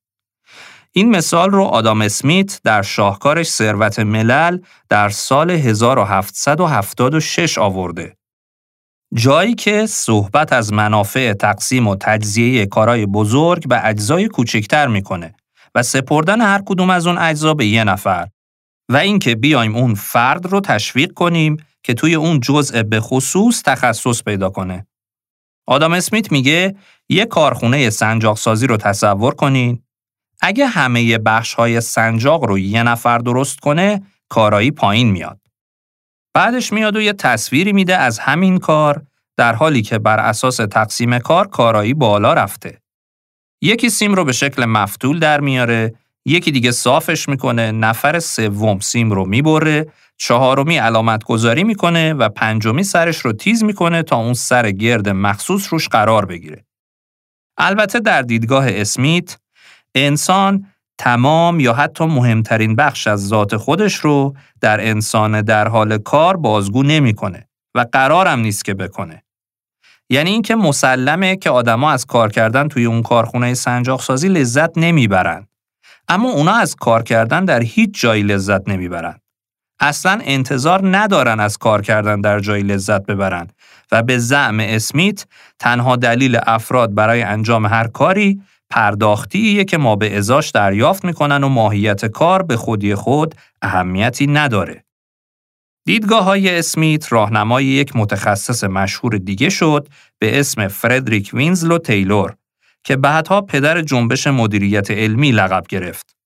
این 0.92 1.16
مثال 1.16 1.50
رو 1.50 1.62
آدام 1.62 2.02
اسمیت 2.02 2.60
در 2.64 2.82
شاهکارش 2.82 3.50
ثروت 3.50 3.98
ملل 3.98 4.58
در 4.88 5.08
سال 5.08 5.50
1776 5.50 7.58
آورده. 7.58 8.16
جایی 9.14 9.54
که 9.54 9.86
صحبت 9.86 10.52
از 10.52 10.72
منافع 10.72 11.32
تقسیم 11.32 11.88
و 11.88 11.96
تجزیه 12.00 12.66
کارای 12.66 13.06
بزرگ 13.06 13.68
به 13.68 13.86
اجزای 13.86 14.28
کوچکتر 14.28 14.86
می‌کنه 14.86 15.34
و 15.74 15.82
سپردن 15.82 16.40
هر 16.40 16.62
کدوم 16.66 16.90
از 16.90 17.06
اون 17.06 17.18
اجزا 17.18 17.54
به 17.54 17.66
یه 17.66 17.84
نفر 17.84 18.28
و 18.92 18.96
اینکه 18.96 19.34
بیایم 19.34 19.76
اون 19.76 19.94
فرد 19.94 20.46
رو 20.46 20.60
تشویق 20.60 21.12
کنیم 21.12 21.56
که 21.82 21.94
توی 21.94 22.14
اون 22.14 22.40
جزء 22.40 22.82
به 22.82 23.00
خصوص 23.00 23.62
تخصص 23.62 24.22
پیدا 24.22 24.50
کنه. 24.50 24.86
آدام 25.66 25.92
اسمیت 25.92 26.32
میگه 26.32 26.76
یه 27.08 27.26
کارخونه 27.26 27.90
سنجاق 27.90 28.36
سازی 28.36 28.66
رو 28.66 28.76
تصور 28.76 29.34
کنین 29.34 29.82
اگه 30.40 30.66
همه 30.66 31.18
بخش 31.18 31.54
های 31.54 31.80
سنجاق 31.80 32.44
رو 32.44 32.58
یه 32.58 32.82
نفر 32.82 33.18
درست 33.18 33.60
کنه، 33.60 34.02
کارایی 34.28 34.70
پایین 34.70 35.10
میاد. 35.10 35.40
بعدش 36.34 36.72
میاد 36.72 36.96
و 36.96 37.00
یه 37.00 37.12
تصویری 37.12 37.72
میده 37.72 37.96
از 37.96 38.18
همین 38.18 38.58
کار 38.58 39.02
در 39.36 39.54
حالی 39.54 39.82
که 39.82 39.98
بر 39.98 40.20
اساس 40.20 40.56
تقسیم 40.56 41.18
کار 41.18 41.48
کارایی 41.48 41.94
بالا 41.94 42.34
رفته. 42.34 42.82
یکی 43.62 43.90
سیم 43.90 44.14
رو 44.14 44.24
به 44.24 44.32
شکل 44.32 44.64
مفتول 44.64 45.18
در 45.18 45.40
میاره، 45.40 45.94
یکی 46.26 46.50
دیگه 46.52 46.70
صافش 46.70 47.28
می‌کنه، 47.28 47.72
نفر 47.72 48.18
سوم 48.18 48.78
سیم 48.78 49.10
رو 49.10 49.24
می‌بره، 49.24 49.86
چهارمی 50.16 50.76
علامت 50.76 51.24
گذاری 51.24 51.64
می‌کنه 51.64 52.14
و 52.14 52.28
پنجمی 52.28 52.84
سرش 52.84 53.18
رو 53.18 53.32
تیز 53.32 53.64
می‌کنه 53.64 54.02
تا 54.02 54.16
اون 54.16 54.34
سر 54.34 54.70
گرد 54.70 55.08
مخصوص 55.08 55.72
روش 55.72 55.88
قرار 55.88 56.26
بگیره. 56.26 56.64
البته 57.58 58.00
در 58.00 58.22
دیدگاه 58.22 58.64
اسمیت 58.68 59.38
انسان 59.94 60.66
تمام 60.98 61.60
یا 61.60 61.72
حتی 61.72 62.04
مهمترین 62.04 62.76
بخش 62.76 63.06
از 63.06 63.28
ذات 63.28 63.56
خودش 63.56 63.94
رو 63.94 64.36
در 64.60 64.88
انسان 64.88 65.42
در 65.42 65.68
حال 65.68 65.98
کار 65.98 66.36
بازگو 66.36 66.82
نمی‌کنه 66.82 67.48
و 67.74 67.86
قرارم 67.92 68.40
نیست 68.40 68.64
که 68.64 68.74
بکنه. 68.74 69.22
یعنی 70.10 70.30
اینکه 70.30 70.54
مسلمه 70.54 71.36
که 71.36 71.50
آدما 71.50 71.90
از 71.90 72.06
کار 72.06 72.32
کردن 72.32 72.68
توی 72.68 72.84
اون 72.84 73.02
کارخونه 73.02 73.54
سنجاق 73.54 74.00
سازی 74.00 74.28
لذت 74.28 74.78
نمی‌برن. 74.78 75.48
اما 76.08 76.30
اونا 76.30 76.52
از 76.52 76.74
کار 76.74 77.02
کردن 77.02 77.44
در 77.44 77.62
هیچ 77.62 78.00
جایی 78.00 78.22
لذت 78.22 78.68
نمی‌برن. 78.68 79.18
اصلا 79.80 80.20
انتظار 80.24 80.96
ندارن 80.96 81.40
از 81.40 81.58
کار 81.58 81.82
کردن 81.82 82.20
در 82.20 82.40
جایی 82.40 82.62
لذت 82.62 83.06
ببرن 83.06 83.48
و 83.92 84.02
به 84.02 84.18
زعم 84.18 84.60
اسمیت 84.60 85.26
تنها 85.58 85.96
دلیل 85.96 86.38
افراد 86.46 86.94
برای 86.94 87.22
انجام 87.22 87.66
هر 87.66 87.86
کاری 87.86 88.42
پرداختیه 88.70 89.64
که 89.64 89.78
ما 89.78 89.96
به 89.96 90.18
ازاش 90.18 90.50
دریافت 90.50 91.04
می‌کنن 91.04 91.44
و 91.44 91.48
ماهیت 91.48 92.06
کار 92.06 92.42
به 92.42 92.56
خودی 92.56 92.94
خود 92.94 93.34
اهمیتی 93.62 94.26
نداره. 94.26 94.84
دیدگاه 95.84 96.24
های 96.24 96.58
اسمیت 96.58 97.12
راهنمای 97.12 97.64
یک 97.64 97.96
متخصص 97.96 98.64
مشهور 98.64 99.16
دیگه 99.16 99.48
شد 99.48 99.88
به 100.18 100.40
اسم 100.40 100.68
فردریک 100.68 101.30
وینزلو 101.34 101.78
تیلور 101.78 102.36
که 102.84 102.96
بعدها 102.96 103.40
پدر 103.40 103.82
جنبش 103.82 104.26
مدیریت 104.26 104.90
علمی 104.90 105.32
لقب 105.32 105.64
گرفت. 105.68 106.16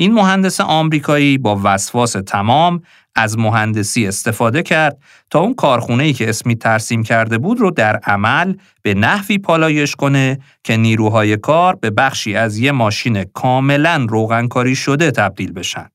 این 0.00 0.14
مهندس 0.14 0.60
آمریکایی 0.60 1.38
با 1.38 1.60
وسواس 1.64 2.12
تمام 2.12 2.82
از 3.14 3.38
مهندسی 3.38 4.06
استفاده 4.06 4.62
کرد 4.62 4.98
تا 5.30 5.40
اون 5.40 5.54
کارخونه 5.54 6.04
ای 6.04 6.12
که 6.12 6.28
اسمیت 6.28 6.54
ترسیم 6.54 7.02
کرده 7.02 7.38
بود 7.38 7.60
رو 7.60 7.70
در 7.70 7.96
عمل 7.96 8.54
به 8.82 8.94
نحوی 8.94 9.38
پالایش 9.38 9.96
کنه 9.96 10.38
که 10.64 10.76
نیروهای 10.76 11.36
کار 11.36 11.74
به 11.74 11.90
بخشی 11.90 12.36
از 12.36 12.58
یه 12.58 12.72
ماشین 12.72 13.24
کاملا 13.24 14.06
روغنکاری 14.08 14.76
شده 14.76 15.10
تبدیل 15.10 15.52
بشن. 15.52 15.88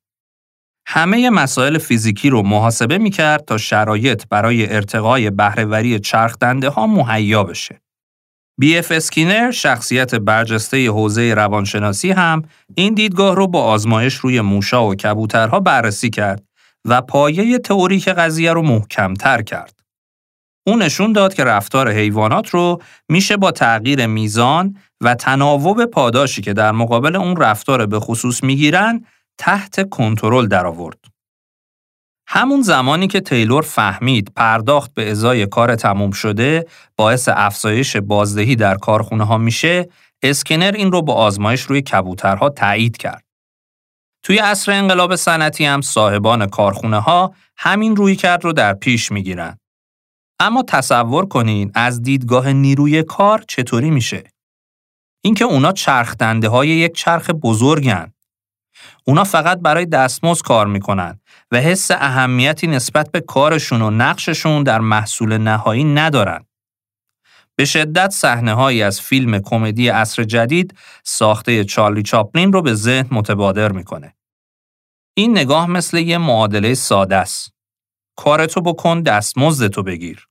همه 0.87 1.29
مسائل 1.29 1.77
فیزیکی 1.77 2.29
رو 2.29 2.41
محاسبه 2.41 2.97
می 2.97 3.09
کرد 3.09 3.45
تا 3.45 3.57
شرایط 3.57 4.23
برای 4.29 4.73
ارتقای 4.73 5.29
بهرهوری 5.29 5.99
چرخ 5.99 6.37
دنده 6.37 6.69
ها 6.69 6.87
مهیا 6.87 7.43
بشه. 7.43 7.82
بی 8.59 8.77
اف 8.77 8.91
اسکینر 8.91 9.51
شخصیت 9.51 10.15
برجسته 10.15 10.89
حوزه 10.89 11.33
روانشناسی 11.33 12.11
هم 12.11 12.41
این 12.75 12.93
دیدگاه 12.93 13.35
رو 13.35 13.47
با 13.47 13.63
آزمایش 13.63 14.13
روی 14.13 14.41
موشا 14.41 14.87
و 14.87 14.95
کبوترها 14.95 15.59
بررسی 15.59 16.09
کرد 16.09 16.43
و 16.85 17.01
پایه 17.01 17.59
تئوریک 17.59 18.09
قضیه 18.09 18.53
رو 18.53 18.61
محکمتر 18.61 19.41
کرد. 19.41 19.79
اون 20.67 20.81
نشون 20.81 21.13
داد 21.13 21.33
که 21.33 21.43
رفتار 21.43 21.91
حیوانات 21.91 22.49
رو 22.49 22.81
میشه 23.09 23.37
با 23.37 23.51
تغییر 23.51 24.05
میزان 24.05 24.77
و 25.01 25.15
تناوب 25.15 25.85
پاداشی 25.85 26.41
که 26.41 26.53
در 26.53 26.71
مقابل 26.71 27.15
اون 27.15 27.35
رفتار 27.35 27.85
به 27.85 27.99
خصوص 27.99 28.43
می‌گیرن 28.43 29.05
تحت 29.37 29.89
کنترل 29.89 30.47
درآورد. 30.47 31.12
همون 32.27 32.61
زمانی 32.61 33.07
که 33.07 33.21
تیلور 33.21 33.63
فهمید 33.63 34.31
پرداخت 34.35 34.93
به 34.93 35.11
ازای 35.11 35.47
کار 35.47 35.75
تموم 35.75 36.11
شده 36.11 36.65
باعث 36.95 37.29
افزایش 37.31 37.97
بازدهی 37.97 38.55
در 38.55 38.75
کارخونه 38.75 39.23
ها 39.23 39.37
میشه، 39.37 39.89
اسکنر 40.23 40.71
این 40.75 40.91
رو 40.91 41.01
با 41.01 41.13
آزمایش 41.13 41.61
روی 41.61 41.81
کبوترها 41.81 42.49
تایید 42.49 42.97
کرد. 42.97 43.23
توی 44.23 44.37
عصر 44.37 44.71
انقلاب 44.71 45.15
صنعتی 45.15 45.65
هم 45.65 45.81
صاحبان 45.81 46.47
کارخونه 46.47 46.99
ها 46.99 47.33
همین 47.57 47.95
روی 47.95 48.15
کرد 48.15 48.43
رو 48.43 48.53
در 48.53 48.73
پیش 48.73 49.11
می‌گیرن. 49.11 49.57
اما 50.39 50.63
تصور 50.63 51.25
کنین 51.25 51.71
از 51.75 52.01
دیدگاه 52.01 52.53
نیروی 52.53 53.03
کار 53.03 53.43
چطوری 53.47 53.89
میشه؟ 53.89 54.23
اینکه 55.23 55.45
اونا 55.45 55.71
چرخدنده 55.71 56.49
های 56.49 56.67
یک 56.67 56.95
چرخ 56.95 57.29
بزرگن. 57.29 58.13
اونا 59.03 59.23
فقط 59.23 59.59
برای 59.59 59.85
دستمزد 59.85 60.41
کار 60.41 60.67
می‌کنن 60.67 61.19
و 61.51 61.57
حس 61.57 61.91
اهمیتی 61.91 62.67
نسبت 62.67 63.11
به 63.11 63.21
کارشون 63.21 63.81
و 63.81 63.89
نقششون 63.89 64.63
در 64.63 64.79
محصول 64.79 65.37
نهایی 65.37 65.83
ندارن. 65.83 66.45
به 67.55 67.65
شدت 67.65 68.09
صحنه 68.09 68.53
هایی 68.53 68.83
از 68.83 69.01
فیلم 69.01 69.39
کمدی 69.39 69.89
عصر 69.89 70.23
جدید 70.23 70.77
ساخته 71.03 71.63
چارلی 71.63 72.03
چاپلین 72.03 72.53
رو 72.53 72.61
به 72.61 72.73
ذهن 72.73 73.07
متبادر 73.11 73.71
می‌کنه. 73.71 74.15
این 75.17 75.31
نگاه 75.31 75.69
مثل 75.69 75.97
یه 75.97 76.17
معادله 76.17 76.73
ساده 76.73 77.15
است. 77.15 77.53
کارتو 78.17 78.61
بکن 78.61 79.01
دستمزدتو 79.01 79.83
بگیر. 79.83 80.27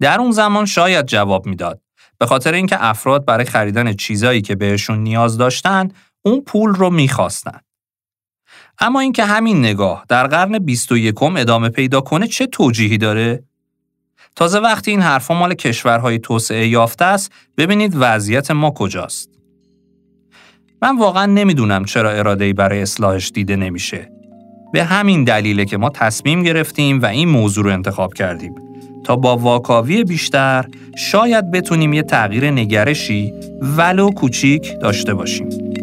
در 0.00 0.20
اون 0.20 0.30
زمان 0.30 0.66
شاید 0.66 1.06
جواب 1.06 1.46
می‌داد. 1.46 1.80
به 2.18 2.26
خاطر 2.26 2.52
اینکه 2.52 2.84
افراد 2.84 3.24
برای 3.24 3.44
خریدن 3.44 3.92
چیزایی 3.92 4.42
که 4.42 4.54
بهشون 4.54 4.98
نیاز 4.98 5.38
داشتن 5.38 5.88
اون 6.26 6.40
پول 6.40 6.74
رو 6.74 6.90
می‌خواستن. 6.90 7.60
اما 8.78 9.00
اینکه 9.00 9.24
همین 9.24 9.58
نگاه 9.58 10.04
در 10.08 10.26
قرن 10.26 10.58
21 10.58 11.22
ادامه 11.22 11.68
پیدا 11.68 12.00
کنه 12.00 12.26
چه 12.26 12.46
توجیهی 12.46 12.98
داره؟ 12.98 13.44
تازه 14.36 14.58
وقتی 14.58 14.90
این 14.90 15.00
حرفا 15.00 15.34
مال 15.34 15.54
کشورهای 15.54 16.18
توسعه 16.18 16.68
یافته 16.68 17.04
است 17.04 17.32
ببینید 17.56 17.92
وضعیت 17.96 18.50
ما 18.50 18.70
کجاست. 18.70 19.30
من 20.82 20.98
واقعا 20.98 21.26
نمی‌دونم 21.26 21.84
چرا 21.84 22.10
اراده‌ای 22.10 22.52
برای 22.52 22.82
اصلاحش 22.82 23.30
دیده 23.30 23.56
نمیشه. 23.56 24.10
به 24.72 24.84
همین 24.84 25.24
دلیله 25.24 25.64
که 25.64 25.76
ما 25.76 25.90
تصمیم 25.90 26.42
گرفتیم 26.42 27.02
و 27.02 27.06
این 27.06 27.28
موضوع 27.28 27.64
رو 27.64 27.70
انتخاب 27.70 28.14
کردیم 28.14 28.54
تا 29.04 29.16
با 29.16 29.36
واکاوی 29.36 30.04
بیشتر 30.04 30.64
شاید 30.96 31.50
بتونیم 31.50 31.92
یه 31.92 32.02
تغییر 32.02 32.50
نگرشی 32.50 33.32
ولو 33.62 34.10
کوچیک 34.10 34.80
داشته 34.80 35.14
باشیم. 35.14 35.73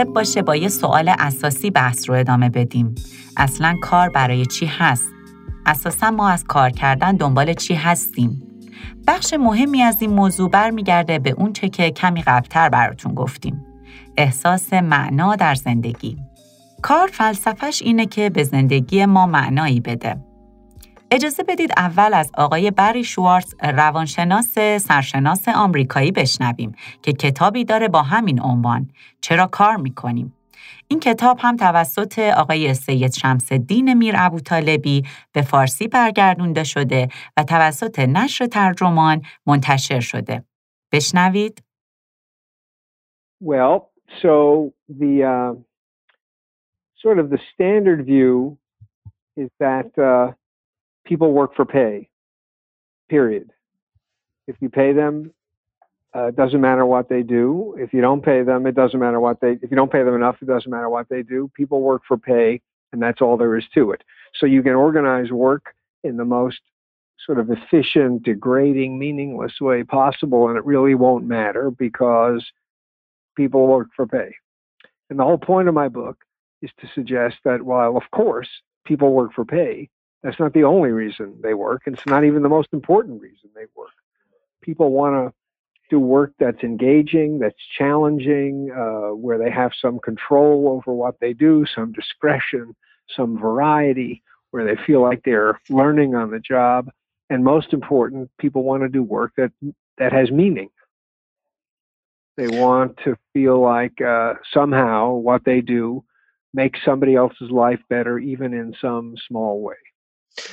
مناسب 0.00 0.14
باشه 0.14 0.42
با 0.42 0.56
یه 0.56 0.68
سوال 0.68 1.14
اساسی 1.18 1.70
بحث 1.70 2.08
رو 2.08 2.14
ادامه 2.14 2.48
بدیم. 2.48 2.94
اصلا 3.36 3.76
کار 3.82 4.08
برای 4.08 4.46
چی 4.46 4.66
هست؟ 4.66 5.08
اساسا 5.66 6.10
ما 6.10 6.28
از 6.28 6.44
کار 6.44 6.70
کردن 6.70 7.16
دنبال 7.16 7.54
چی 7.54 7.74
هستیم؟ 7.74 8.42
بخش 9.06 9.34
مهمی 9.34 9.82
از 9.82 10.02
این 10.02 10.10
موضوع 10.10 10.50
برمیگرده 10.50 11.18
به 11.18 11.30
اون 11.30 11.52
چه 11.52 11.68
که 11.68 11.90
کمی 11.90 12.22
قبلتر 12.22 12.68
براتون 12.68 13.14
گفتیم. 13.14 13.64
احساس 14.16 14.72
معنا 14.72 15.36
در 15.36 15.54
زندگی. 15.54 16.16
کار 16.82 17.08
فلسفش 17.12 17.82
اینه 17.82 18.06
که 18.06 18.30
به 18.30 18.44
زندگی 18.44 19.06
ما 19.06 19.26
معنایی 19.26 19.80
بده. 19.80 20.16
اجازه 21.12 21.42
بدید 21.42 21.72
اول 21.76 22.14
از 22.14 22.30
آقای 22.34 22.70
بری 22.70 23.04
شوارتز 23.04 23.54
روانشناس 23.62 24.58
سرشناس 24.78 25.48
آمریکایی 25.48 26.12
بشنویم 26.12 26.74
که 27.02 27.12
کتابی 27.12 27.64
داره 27.64 27.88
با 27.88 28.02
همین 28.02 28.42
عنوان 28.42 28.90
چرا 29.20 29.46
کار 29.46 29.76
می‌کنیم 29.76 30.34
این 30.88 31.00
کتاب 31.00 31.38
هم 31.40 31.56
توسط 31.56 32.18
آقای 32.18 32.74
سید 32.74 33.12
شمس 33.12 33.52
الدین 33.52 33.94
میر 33.94 34.14
ابو 34.18 34.40
طالبی 34.40 35.02
به 35.32 35.42
فارسی 35.42 35.88
برگردونده 35.88 36.64
شده 36.64 37.08
و 37.36 37.42
توسط 37.42 37.98
نشر 37.98 38.46
ترجمان 38.46 39.22
منتشر 39.46 40.00
شده. 40.00 40.44
بشنوید. 40.92 41.62
Well, 43.42 43.90
so 44.22 44.34
the 44.88 45.14
uh, 45.34 45.52
sort 47.02 47.18
of 47.18 47.30
the 47.30 47.40
standard 47.52 48.04
view 48.04 48.58
is 49.36 49.48
that 49.58 49.90
uh, 49.98 50.32
people 51.10 51.32
work 51.32 51.56
for 51.56 51.64
pay, 51.64 52.08
period. 53.08 53.50
If 54.46 54.54
you 54.60 54.68
pay 54.68 54.92
them, 54.92 55.34
uh, 56.14 56.26
it 56.26 56.36
doesn't 56.36 56.60
matter 56.60 56.86
what 56.86 57.08
they 57.08 57.24
do. 57.24 57.74
If 57.76 57.92
you 57.92 58.00
don't 58.00 58.24
pay 58.24 58.44
them, 58.44 58.64
it 58.64 58.76
doesn't 58.76 59.00
matter 59.00 59.18
what 59.18 59.40
they, 59.40 59.58
if 59.60 59.72
you 59.72 59.76
don't 59.76 59.90
pay 59.90 60.04
them 60.04 60.14
enough, 60.14 60.36
it 60.40 60.46
doesn't 60.46 60.70
matter 60.70 60.88
what 60.88 61.08
they 61.08 61.24
do. 61.24 61.50
People 61.56 61.80
work 61.80 62.02
for 62.06 62.16
pay, 62.16 62.60
and 62.92 63.02
that's 63.02 63.20
all 63.20 63.36
there 63.36 63.56
is 63.58 63.64
to 63.74 63.90
it. 63.90 64.04
So 64.36 64.46
you 64.46 64.62
can 64.62 64.74
organize 64.74 65.32
work 65.32 65.74
in 66.04 66.16
the 66.16 66.24
most 66.24 66.60
sort 67.26 67.40
of 67.40 67.50
efficient, 67.50 68.22
degrading, 68.22 68.96
meaningless 68.96 69.60
way 69.60 69.82
possible, 69.82 70.46
and 70.48 70.56
it 70.56 70.64
really 70.64 70.94
won't 70.94 71.24
matter 71.24 71.72
because 71.72 72.46
people 73.36 73.66
work 73.66 73.88
for 73.96 74.06
pay. 74.06 74.32
And 75.10 75.18
the 75.18 75.24
whole 75.24 75.38
point 75.38 75.66
of 75.66 75.74
my 75.74 75.88
book 75.88 76.18
is 76.62 76.70
to 76.80 76.86
suggest 76.94 77.38
that 77.44 77.62
while, 77.62 77.96
of 77.96 78.04
course, 78.12 78.48
people 78.86 79.12
work 79.12 79.32
for 79.34 79.44
pay, 79.44 79.88
that's 80.22 80.38
not 80.38 80.52
the 80.52 80.64
only 80.64 80.90
reason 80.90 81.34
they 81.42 81.54
work, 81.54 81.82
it's 81.86 82.06
not 82.06 82.24
even 82.24 82.42
the 82.42 82.48
most 82.48 82.68
important 82.72 83.20
reason 83.20 83.50
they 83.54 83.66
work. 83.74 83.90
People 84.62 84.92
want 84.92 85.14
to 85.14 85.34
do 85.88 85.98
work 85.98 86.32
that's 86.38 86.62
engaging, 86.62 87.38
that's 87.38 87.58
challenging, 87.76 88.70
uh, 88.70 89.14
where 89.14 89.38
they 89.38 89.50
have 89.50 89.72
some 89.80 89.98
control 89.98 90.68
over 90.68 90.94
what 90.94 91.18
they 91.20 91.32
do, 91.32 91.66
some 91.74 91.92
discretion, 91.92 92.74
some 93.16 93.36
variety, 93.38 94.22
where 94.52 94.64
they 94.64 94.80
feel 94.86 95.02
like 95.02 95.22
they're 95.24 95.60
learning 95.68 96.14
on 96.14 96.30
the 96.30 96.38
job. 96.38 96.90
And 97.28 97.44
most 97.44 97.72
important, 97.72 98.30
people 98.38 98.62
want 98.62 98.82
to 98.82 98.88
do 98.88 99.02
work 99.02 99.32
that 99.36 99.52
that 99.98 100.12
has 100.12 100.30
meaning. 100.30 100.70
They 102.36 102.48
want 102.48 102.96
to 103.04 103.16
feel 103.32 103.60
like 103.60 104.00
uh, 104.00 104.34
somehow 104.52 105.12
what 105.12 105.44
they 105.44 105.60
do 105.60 106.04
makes 106.54 106.80
somebody 106.84 107.14
else's 107.14 107.50
life 107.50 107.80
better, 107.88 108.18
even 108.18 108.54
in 108.54 108.74
some 108.80 109.14
small 109.28 109.60
way. 109.60 109.74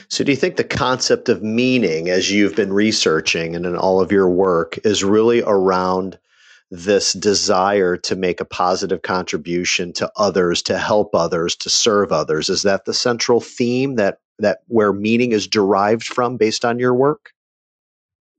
So, 0.09 0.23
do 0.23 0.31
you 0.31 0.37
think 0.37 0.55
the 0.55 0.63
concept 0.63 1.29
of 1.29 1.43
meaning, 1.43 2.09
as 2.09 2.31
you've 2.31 2.55
been 2.55 2.73
researching 2.73 3.55
and 3.55 3.65
in 3.65 3.75
all 3.75 4.01
of 4.01 4.11
your 4.11 4.29
work, 4.29 4.77
is 4.83 5.03
really 5.03 5.41
around 5.43 6.17
this 6.69 7.13
desire 7.13 7.95
to 7.95 8.15
make 8.15 8.41
a 8.41 8.45
positive 8.45 9.01
contribution 9.01 9.93
to 9.93 10.11
others, 10.17 10.61
to 10.63 10.77
help 10.77 11.15
others, 11.15 11.55
to 11.57 11.69
serve 11.69 12.11
others? 12.11 12.49
Is 12.49 12.63
that 12.63 12.85
the 12.85 12.93
central 12.93 13.39
theme 13.39 13.95
that 13.95 14.19
that 14.39 14.59
where 14.67 14.93
meaning 14.93 15.31
is 15.31 15.47
derived 15.47 16.03
from, 16.03 16.37
based 16.37 16.63
on 16.63 16.79
your 16.79 16.93
work? 16.93 17.31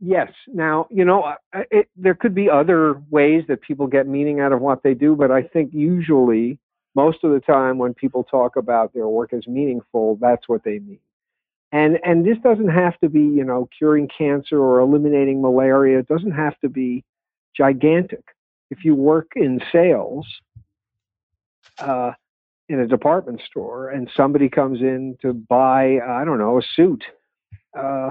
Yes. 0.01 0.31
Now, 0.47 0.87
you 0.91 1.05
know, 1.05 1.35
it, 1.53 1.89
there 1.97 2.15
could 2.15 2.35
be 2.35 2.49
other 2.49 3.03
ways 3.11 3.43
that 3.49 3.63
people 3.63 3.89
get 3.89 4.07
meaning 4.07 4.39
out 4.39 4.53
of 4.53 4.61
what 4.61 4.85
they 4.85 4.95
do, 4.95 5.17
but 5.17 5.33
I 5.33 5.43
think 5.43 5.75
usually, 5.75 6.61
most 6.95 7.25
of 7.25 7.33
the 7.33 7.41
time, 7.41 7.79
when 7.79 7.95
people 7.95 8.23
talk 8.23 8.55
about 8.55 8.95
their 8.95 9.09
work 9.09 9.33
as 9.33 9.47
meaningful, 9.49 10.17
that's 10.21 10.49
what 10.49 10.63
they 10.63 10.79
mean 10.79 11.01
and 11.73 11.99
and 12.05 12.25
this 12.25 12.39
doesn't 12.43 12.69
have 12.69 12.99
to 13.01 13.09
be 13.09 13.21
you 13.21 13.45
know 13.45 13.69
curing 13.77 14.09
cancer 14.09 14.59
or 14.59 14.81
eliminating 14.81 15.43
malaria. 15.43 15.99
It 15.99 16.09
doesn't 16.09 16.33
have 16.33 16.59
to 16.61 16.69
be 16.69 17.05
gigantic. 17.57 18.25
If 18.71 18.85
you 18.85 18.95
work 18.95 19.33
in 19.37 19.61
sales 19.73 20.27
uh, 21.79 22.13
in 22.69 22.81
a 22.81 22.87
department 22.87 23.41
store 23.49 23.91
and 23.91 24.11
somebody 24.15 24.49
comes 24.49 24.81
in 24.81 25.17
to 25.23 25.33
buy 25.33 25.99
i 26.07 26.25
don't 26.25 26.39
know 26.39 26.59
a 26.59 26.63
suit 26.77 27.03
uh, 27.79 28.11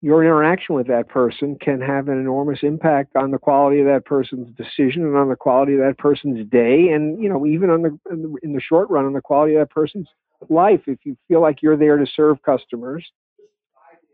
your 0.00 0.22
interaction 0.24 0.74
with 0.74 0.86
that 0.88 1.08
person 1.08 1.56
can 1.60 1.80
have 1.80 2.08
an 2.08 2.18
enormous 2.18 2.60
impact 2.62 3.16
on 3.16 3.30
the 3.30 3.38
quality 3.38 3.80
of 3.80 3.86
that 3.86 4.04
person's 4.04 4.48
decision 4.56 5.02
and 5.04 5.16
on 5.16 5.28
the 5.28 5.36
quality 5.36 5.74
of 5.74 5.80
that 5.80 5.98
person's 5.98 6.48
day 6.50 6.88
and 6.88 7.22
you 7.22 7.28
know 7.28 7.46
even 7.46 7.70
on 7.70 7.82
the 7.82 7.98
in 8.42 8.52
the 8.52 8.60
short 8.60 8.88
run 8.90 9.04
on 9.04 9.12
the 9.12 9.20
quality 9.20 9.54
of 9.54 9.60
that 9.60 9.74
person's 9.74 10.08
life. 10.49 10.81
If 10.87 10.99
you 11.03 11.17
feel 11.27 11.41
like 11.41 11.61
you're 11.61 11.77
there 11.77 11.97
to 11.97 12.05
serve 12.15 12.41
customers, 12.43 13.05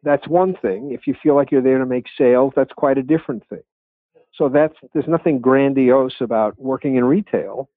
that's 0.03 0.27
one 0.27 0.55
thing. 0.61 0.91
If 0.91 1.07
you 1.07 1.15
feel 1.23 1.35
like 1.35 1.51
you're 1.51 1.61
there 1.61 1.79
to 1.79 1.85
make 1.85 2.05
sales, 2.17 2.53
that's 2.55 2.73
quite 2.73 2.97
a 2.97 3.03
different 3.03 3.47
thing. 3.49 3.63
So 4.35 4.49
that's 4.49 4.73
there's 4.93 5.07
nothing 5.07 5.39
grandiose 5.39 6.15
about 6.19 6.59
working 6.59 6.95
in 6.95 7.05
retail, 7.05 7.69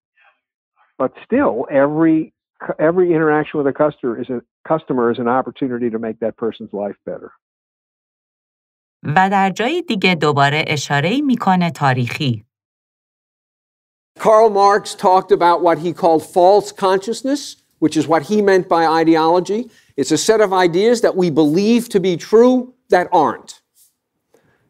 but 0.99 1.13
still 1.25 1.67
every 1.71 2.33
every 2.79 3.13
interaction 3.13 3.59
with 3.59 3.67
a 3.67 3.73
customer 3.73 4.21
is 4.21 4.29
a 4.31 4.41
customer 4.67 5.11
is 5.11 5.19
an 5.19 5.29
opportunity 5.29 5.91
to 5.91 5.99
make 5.99 6.19
that 6.21 6.37
person's 6.37 6.73
life 6.73 6.97
better. 7.05 7.33
و 9.03 9.31
در 9.31 9.51
جای 9.51 9.83
دیگه 9.83 10.15
دوباره 10.15 10.65
اشاره 10.67 11.21
میکنه 11.21 11.71
تاریخی. 11.71 12.45
Karl 14.19 14.49
Marx 14.49 14.95
talked 14.95 15.31
about 15.31 15.63
what 15.63 15.79
he 15.79 15.93
called 15.93 16.23
false 16.25 16.73
consciousness, 16.73 17.57
which 17.82 17.98
is 17.98 18.08
what 18.08 18.22
he 18.22 18.44
meant 18.44 18.70
by 18.70 18.86
ideology. 18.86 19.68
It's 19.98 20.12
a 20.12 20.18
set 20.18 20.40
of 20.40 20.54
ideas 20.54 21.02
that 21.02 21.16
we 21.16 21.32
believe 21.32 21.90
to 21.90 22.00
be 22.00 22.16
true 22.16 22.76
that 22.90 23.08
aren't. 23.12 23.60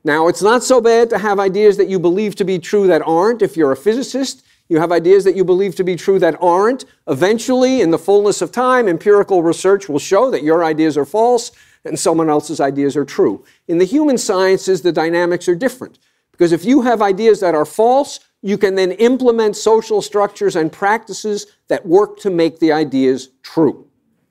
Now, 0.06 0.30
it's 0.30 0.42
not 0.42 0.64
so 0.64 0.80
bad 0.80 1.10
to 1.10 1.18
have 1.18 1.38
ideas 1.38 1.76
that 1.76 1.90
you 1.90 2.00
believe 2.00 2.36
to 2.36 2.46
be 2.46 2.58
true 2.58 2.88
that 2.88 3.02
aren't. 3.02 3.42
If 3.42 3.58
you're 3.58 3.74
a 3.74 3.76
physicist, 3.76 4.46
you 4.70 4.80
have 4.80 4.94
ideas 4.94 5.26
that 5.26 5.36
you 5.36 5.44
believe 5.44 5.76
to 5.76 5.84
be 5.84 5.98
true 5.98 6.20
that 6.20 6.42
aren't. 6.42 6.86
Eventually, 7.10 7.82
in 7.82 7.92
the 7.92 8.00
fullness 8.00 8.42
of 8.42 8.50
time, 8.50 8.88
empirical 8.88 9.44
research 9.44 9.90
will 9.90 10.00
show 10.00 10.32
that 10.32 10.44
your 10.44 10.64
ideas 10.64 10.98
are 10.98 11.04
false 11.04 11.52
and 11.84 12.00
someone 12.00 12.30
else's 12.30 12.62
ideas 12.62 12.96
are 12.96 13.04
true. 13.04 13.44
In 13.68 13.78
the 13.78 13.84
human 13.84 14.18
sciences, 14.18 14.82
the 14.82 14.94
dynamics 14.94 15.50
are 15.50 15.56
different. 15.56 16.00
Because 16.32 16.54
if 16.54 16.64
you 16.64 16.82
have 16.84 17.02
ideas 17.02 17.42
that 17.42 17.56
are 17.56 17.66
false, 17.66 18.22
you 18.42 18.58
can 18.58 18.76
then 18.76 18.92
implement 18.94 19.56
social 19.56 20.02
structures 20.02 20.56
and 20.56 20.72
practices 20.72 21.48
that 21.68 21.86
work 21.86 22.18
to 22.20 22.30
make 22.30 22.60
the 22.60 22.72
ideas 22.72 23.30
true. 23.44 23.88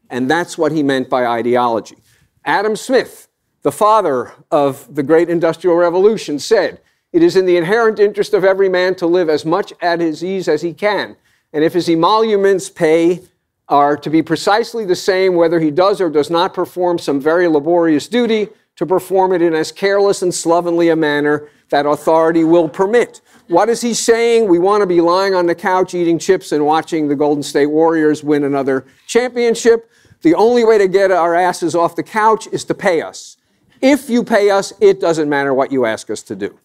And 0.08 0.28
that's 0.28 0.58
what 0.58 0.72
he 0.72 0.82
meant 0.82 1.08
by 1.08 1.26
ideology. 1.26 1.96
Adam 2.44 2.74
Smith, 2.74 3.28
the 3.62 3.70
father 3.72 4.32
of 4.50 4.92
the 4.92 5.02
great 5.02 5.30
industrial 5.30 5.76
revolution, 5.76 6.38
said, 6.38 6.80
It 7.12 7.22
is 7.22 7.36
in 7.36 7.46
the 7.46 7.56
inherent 7.56 8.00
interest 8.00 8.34
of 8.34 8.44
every 8.44 8.68
man 8.68 8.96
to 8.96 9.06
live 9.06 9.28
as 9.28 9.44
much 9.44 9.72
at 9.80 10.00
his 10.00 10.24
ease 10.24 10.48
as 10.48 10.62
he 10.62 10.72
can. 10.72 11.16
And 11.52 11.62
if 11.62 11.74
his 11.74 11.88
emoluments 11.88 12.68
pay 12.68 13.20
are 13.68 13.96
to 13.96 14.10
be 14.10 14.22
precisely 14.22 14.84
the 14.84 14.96
same 14.96 15.36
whether 15.36 15.60
he 15.60 15.70
does 15.70 16.00
or 16.00 16.10
does 16.10 16.30
not 16.30 16.52
perform 16.54 16.98
some 16.98 17.20
very 17.20 17.46
laborious 17.46 18.08
duty, 18.08 18.48
to 18.76 18.86
perform 18.86 19.32
it 19.32 19.42
in 19.42 19.54
as 19.54 19.70
careless 19.70 20.22
and 20.22 20.32
slovenly 20.32 20.88
a 20.88 20.96
manner 20.96 21.48
that 21.68 21.84
authority 21.84 22.44
will 22.44 22.68
permit. 22.68 23.20
What 23.50 23.68
is 23.68 23.80
he 23.80 23.94
saying? 23.94 24.46
We 24.46 24.60
want 24.60 24.82
to 24.82 24.86
be 24.86 25.00
lying 25.00 25.34
on 25.34 25.46
the 25.46 25.56
couch 25.56 25.92
eating 25.92 26.20
chips 26.20 26.52
and 26.52 26.64
watching 26.64 27.08
the 27.08 27.16
Golden 27.16 27.42
State 27.42 27.66
Warriors 27.66 28.22
win 28.22 28.44
another 28.44 28.86
championship. 29.08 29.90
The 30.22 30.36
only 30.36 30.62
way 30.62 30.78
to 30.78 30.86
get 30.86 31.10
our 31.10 31.34
asses 31.34 31.74
off 31.74 31.96
the 31.96 32.04
couch 32.04 32.46
is 32.52 32.64
to 32.66 32.74
pay 32.74 33.02
us. 33.02 33.38
If 33.80 34.08
you 34.08 34.22
pay 34.22 34.50
us, 34.50 34.72
it 34.80 35.00
doesn't 35.00 35.28
matter 35.28 35.52
what 35.52 35.72
you 35.72 35.84
ask 35.84 36.10
us 36.10 36.22
to 36.24 36.36
do. 36.36 36.60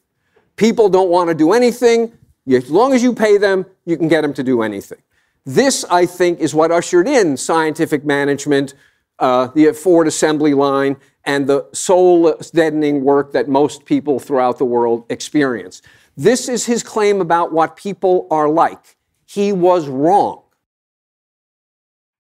People 0.58 0.88
don't 0.88 1.10
want 1.10 1.28
to 1.30 1.34
do 1.34 1.54
anything. 1.54 2.16
As 2.48 2.70
long 2.70 2.94
as 2.94 3.02
you 3.02 3.16
pay 3.16 3.40
them, 3.40 3.66
you 3.88 3.98
can 3.98 4.08
get 4.08 4.22
them 4.22 4.36
to 4.36 4.44
do 4.44 4.62
anything. 4.62 5.00
This, 5.44 5.86
I 5.86 6.06
think, 6.06 6.40
is 6.40 6.54
what 6.54 6.72
ushered 6.72 7.08
in 7.08 7.36
scientific 7.36 8.06
management, 8.06 8.76
uh, 9.18 9.48
the 9.48 9.72
Ford 9.74 10.06
assembly 10.06 10.54
line, 10.54 10.98
and 11.24 11.48
the 11.48 11.68
soul 11.74 12.36
deadening 12.54 13.04
work 13.04 13.32
that 13.32 13.50
most 13.50 13.86
people 13.86 14.20
throughout 14.20 14.60
the 14.60 14.66
world 14.66 15.04
experience. 15.10 15.82
This 16.18 16.48
is 16.48 16.66
his 16.66 16.82
claim 16.82 17.20
about 17.20 17.52
what 17.52 17.76
people 17.76 18.26
are 18.32 18.48
like. 18.48 18.96
He 19.26 19.52
was 19.52 19.90
wrong. 19.90 20.42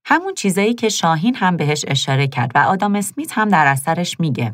همون 0.05 0.33
چیزایی 0.33 0.73
که 0.73 0.89
شاهین 0.89 1.35
هم 1.35 1.57
بهش 1.57 1.85
اشاره 1.87 2.27
کرد 2.27 2.51
و 2.55 2.57
آدام 2.57 2.95
اسمیت 2.95 3.31
هم 3.31 3.49
در 3.49 3.67
اثرش 3.67 4.19
میگه. 4.19 4.53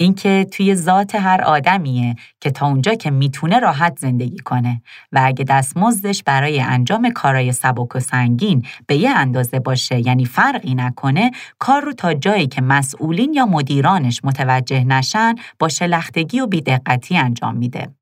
اینکه 0.00 0.46
توی 0.52 0.74
ذات 0.74 1.14
هر 1.14 1.42
آدمیه 1.42 2.16
که 2.40 2.50
تا 2.50 2.66
اونجا 2.66 2.94
که 2.94 3.10
می‌تونه 3.10 3.58
راحت 3.58 3.98
زندگی 3.98 4.38
کنه 4.38 4.82
و 5.12 5.20
اگه 5.24 5.44
دستمزدش 5.44 6.22
برای 6.22 6.60
انجام 6.60 7.10
کارای 7.10 7.52
سبک 7.52 7.96
و 7.96 8.00
سنگین 8.00 8.66
به 8.86 8.96
یه 8.96 9.10
اندازه 9.10 9.60
باشه 9.60 10.06
یعنی 10.06 10.24
فرقی 10.24 10.74
نکنه 10.74 11.30
کار 11.58 11.82
رو 11.82 11.92
تا 11.92 12.14
جایی 12.14 12.46
که 12.46 12.62
مسئولین 12.62 13.34
یا 13.34 13.46
مدیرانش 13.46 14.20
متوجه 14.24 14.84
نشن 14.84 15.34
با 15.58 15.68
شلختگی 15.68 16.40
و 16.40 16.46
بیدقتی 16.46 17.16
انجام 17.16 17.56
میده. 17.56 17.97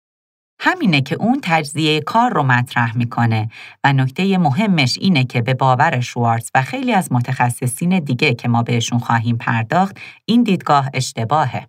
همینه 0.58 1.00
که 1.00 1.14
اون 1.14 1.40
تجزیه 1.42 2.00
کار 2.00 2.32
رو 2.34 2.42
مطرح 2.42 2.96
می‌کنه 2.96 3.48
و 3.84 3.92
نکته 3.92 4.38
مهمش 4.38 4.98
اینه 5.00 5.24
که 5.24 5.42
به 5.42 5.54
باور 5.54 6.00
شوارتز 6.00 6.50
و 6.54 6.62
خیلی 6.62 6.92
از 6.92 7.12
متخصصین 7.12 7.98
دیگه 7.98 8.34
که 8.34 8.48
ما 8.48 8.62
بهشون 8.62 8.98
خواهیم 8.98 9.36
پرداخت 9.36 9.98
این 10.24 10.42
دیدگاه 10.42 10.90
اشتباهه. 10.94 11.66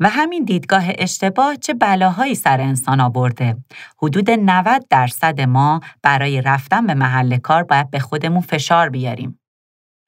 و 0.00 0.08
همین 0.08 0.44
دیدگاه 0.44 0.84
اشتباه 0.98 1.56
چه 1.56 1.74
بلاهایی 1.74 2.34
سر 2.34 2.60
انسان 2.60 3.00
آورده. 3.00 3.56
حدود 4.02 4.30
90 4.30 4.86
درصد 4.90 5.40
ما 5.40 5.80
برای 6.02 6.42
رفتن 6.42 6.86
به 6.86 6.94
محل 6.94 7.36
کار 7.36 7.62
باید 7.62 7.90
به 7.90 7.98
خودمون 7.98 8.40
فشار 8.40 8.88
بیاریم. 8.88 9.39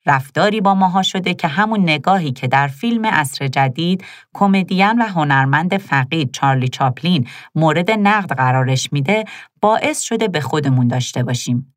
رفتاری 0.06 0.60
با 0.60 0.74
ماها 0.74 1.02
شده 1.02 1.34
که 1.34 1.48
همون 1.48 1.80
نگاهی 1.82 2.32
که 2.32 2.48
در 2.48 2.66
فیلم 2.66 3.04
اصر 3.04 3.48
جدید 3.48 4.04
کمدین 4.34 5.02
و 5.02 5.06
هنرمند 5.06 5.76
فقید 5.76 6.32
چارلی 6.32 6.68
چاپلین 6.68 7.28
مورد 7.54 7.90
نقد 7.90 8.36
قرارش 8.36 8.92
میده 8.92 9.24
باعث 9.60 10.00
شده 10.00 10.28
به 10.28 10.40
خودمون 10.40 10.88
داشته 10.88 11.22
باشیم. 11.22 11.74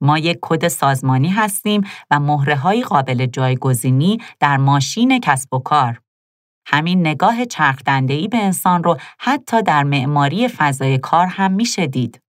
ما 0.00 0.18
یک 0.18 0.38
کد 0.40 0.68
سازمانی 0.68 1.28
هستیم 1.28 1.82
و 2.10 2.20
مهره 2.20 2.82
قابل 2.82 3.26
جایگزینی 3.26 4.18
در 4.40 4.56
ماشین 4.56 5.20
کسب 5.20 5.54
و 5.54 5.58
کار. 5.58 6.00
همین 6.66 7.00
نگاه 7.00 7.44
چرخدندهی 7.44 8.28
به 8.28 8.38
انسان 8.38 8.84
رو 8.84 8.96
حتی 9.18 9.62
در 9.62 9.82
معماری 9.82 10.48
فضای 10.48 10.98
کار 10.98 11.26
هم 11.26 11.52
میشه 11.52 11.86
دید. 11.86 12.20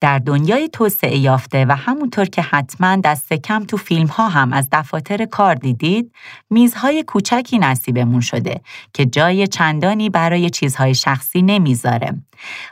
در 0.00 0.18
دنیای 0.18 0.68
توسعه 0.68 1.18
یافته 1.18 1.66
و 1.68 1.76
همونطور 1.76 2.24
که 2.24 2.42
حتما 2.42 2.96
دست 2.96 3.32
کم 3.32 3.64
تو 3.64 3.76
فیلم 3.76 4.06
ها 4.06 4.28
هم 4.28 4.52
از 4.52 4.68
دفاتر 4.72 5.24
کار 5.24 5.54
دیدید، 5.54 6.12
میزهای 6.50 7.02
کوچکی 7.02 7.58
نصیبمون 7.58 8.20
شده 8.20 8.60
که 8.94 9.06
جای 9.06 9.46
چندانی 9.46 10.10
برای 10.10 10.50
چیزهای 10.50 10.94
شخصی 10.94 11.42
نمی‌ذاره. 11.42 12.22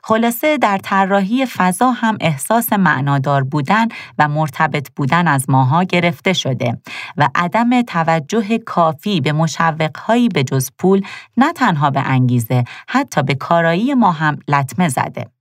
خلاصه 0.04 0.58
در 0.58 0.78
طراحی 0.78 1.46
فضا 1.46 1.90
هم 1.90 2.18
احساس 2.20 2.72
معنادار 2.72 3.44
بودن 3.44 3.88
و 4.18 4.28
مرتبط 4.28 4.88
بودن 4.96 5.28
از 5.28 5.50
ماها 5.50 5.82
گرفته 5.82 6.32
شده 6.32 6.78
و 7.16 7.28
عدم 7.34 7.82
توجه 7.82 8.58
کافی 8.58 9.20
به 9.20 9.32
مشوقهایی 9.32 10.28
به 10.28 10.44
جز 10.44 10.70
پول 10.78 11.02
نه 11.36 11.52
تنها 11.52 11.90
به 11.90 12.00
انگیزه 12.00 12.64
حتی 12.88 13.22
به 13.22 13.34
کارایی 13.34 13.94
ما 13.94 14.12
هم 14.12 14.38
لطمه 14.48 14.88
زده. 14.88 15.37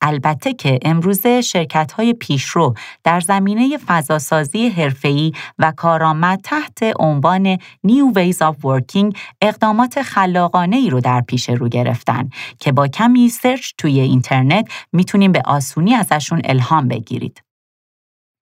البته 0.00 0.54
که 0.54 0.78
امروزه 0.82 1.40
شرکت 1.40 1.92
های 1.92 2.12
پیشرو 2.12 2.74
در 3.04 3.20
زمینه 3.20 3.76
فضاسازی 3.76 4.68
حرفه‌ای 4.68 5.32
و 5.58 5.72
کارآمد 5.76 6.40
تحت 6.44 6.78
عنوان 6.98 7.56
New 7.56 8.14
Ways 8.14 8.36
of 8.36 8.56
Working 8.62 9.16
اقدامات 9.42 10.02
خلاقانه 10.02 10.76
ای 10.76 10.90
رو 10.90 11.00
در 11.00 11.20
پیش 11.20 11.48
رو 11.48 11.68
گرفتن 11.68 12.28
که 12.60 12.72
با 12.72 12.88
کمی 12.88 13.28
سرچ 13.28 13.72
توی 13.78 14.00
اینترنت 14.00 14.68
می‌تونیم 14.92 15.32
به 15.32 15.42
آسونی 15.44 15.94
ازشون 15.94 16.40
الهام 16.44 16.88
بگیرید. 16.88 17.42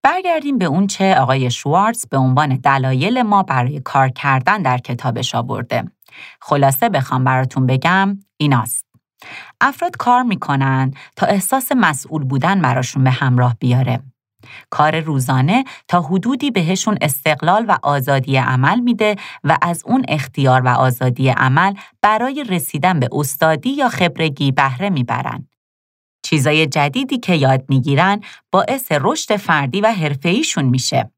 برگردیم 0.03 0.57
به 0.57 0.65
اون 0.65 0.87
چه 0.87 1.15
آقای 1.15 1.51
شوارتز 1.51 2.07
به 2.07 2.17
عنوان 2.17 2.55
دلایل 2.55 3.21
ما 3.21 3.43
برای 3.43 3.79
کار 3.79 4.09
کردن 4.09 4.61
در 4.61 4.77
کتابش 4.77 5.35
آورده. 5.35 5.83
خلاصه 6.41 6.89
بخوام 6.89 7.23
براتون 7.23 7.65
بگم 7.65 8.19
ایناست. 8.37 8.86
افراد 9.61 9.97
کار 9.97 10.23
می‌کنن 10.23 10.93
تا 11.15 11.25
احساس 11.25 11.71
مسئول 11.71 12.23
بودن 12.23 12.61
براشون 12.61 13.03
به 13.03 13.11
همراه 13.11 13.55
بیاره. 13.59 13.99
کار 14.69 14.99
روزانه 14.99 15.63
تا 15.87 16.01
حدودی 16.01 16.51
بهشون 16.51 16.97
استقلال 17.01 17.65
و 17.67 17.77
آزادی 17.83 18.37
عمل 18.37 18.79
میده 18.79 19.15
و 19.43 19.57
از 19.61 19.83
اون 19.85 20.05
اختیار 20.07 20.61
و 20.61 20.67
آزادی 20.67 21.29
عمل 21.29 21.73
برای 22.01 22.45
رسیدن 22.49 22.99
به 22.99 23.09
استادی 23.11 23.69
یا 23.69 23.89
خبرگی 23.89 24.51
بهره 24.51 24.89
می‌برن. 24.89 25.47
چیزای 26.25 26.67
جدیدی 26.67 27.17
که 27.17 27.35
یاد 27.35 27.65
می‌گیرن 27.69 28.21
باعث 28.51 28.91
رشد 28.91 29.35
فردی 29.35 29.81
و 29.81 29.91
حرفه‌ایشون 29.91 30.65
میشه. 30.65 31.11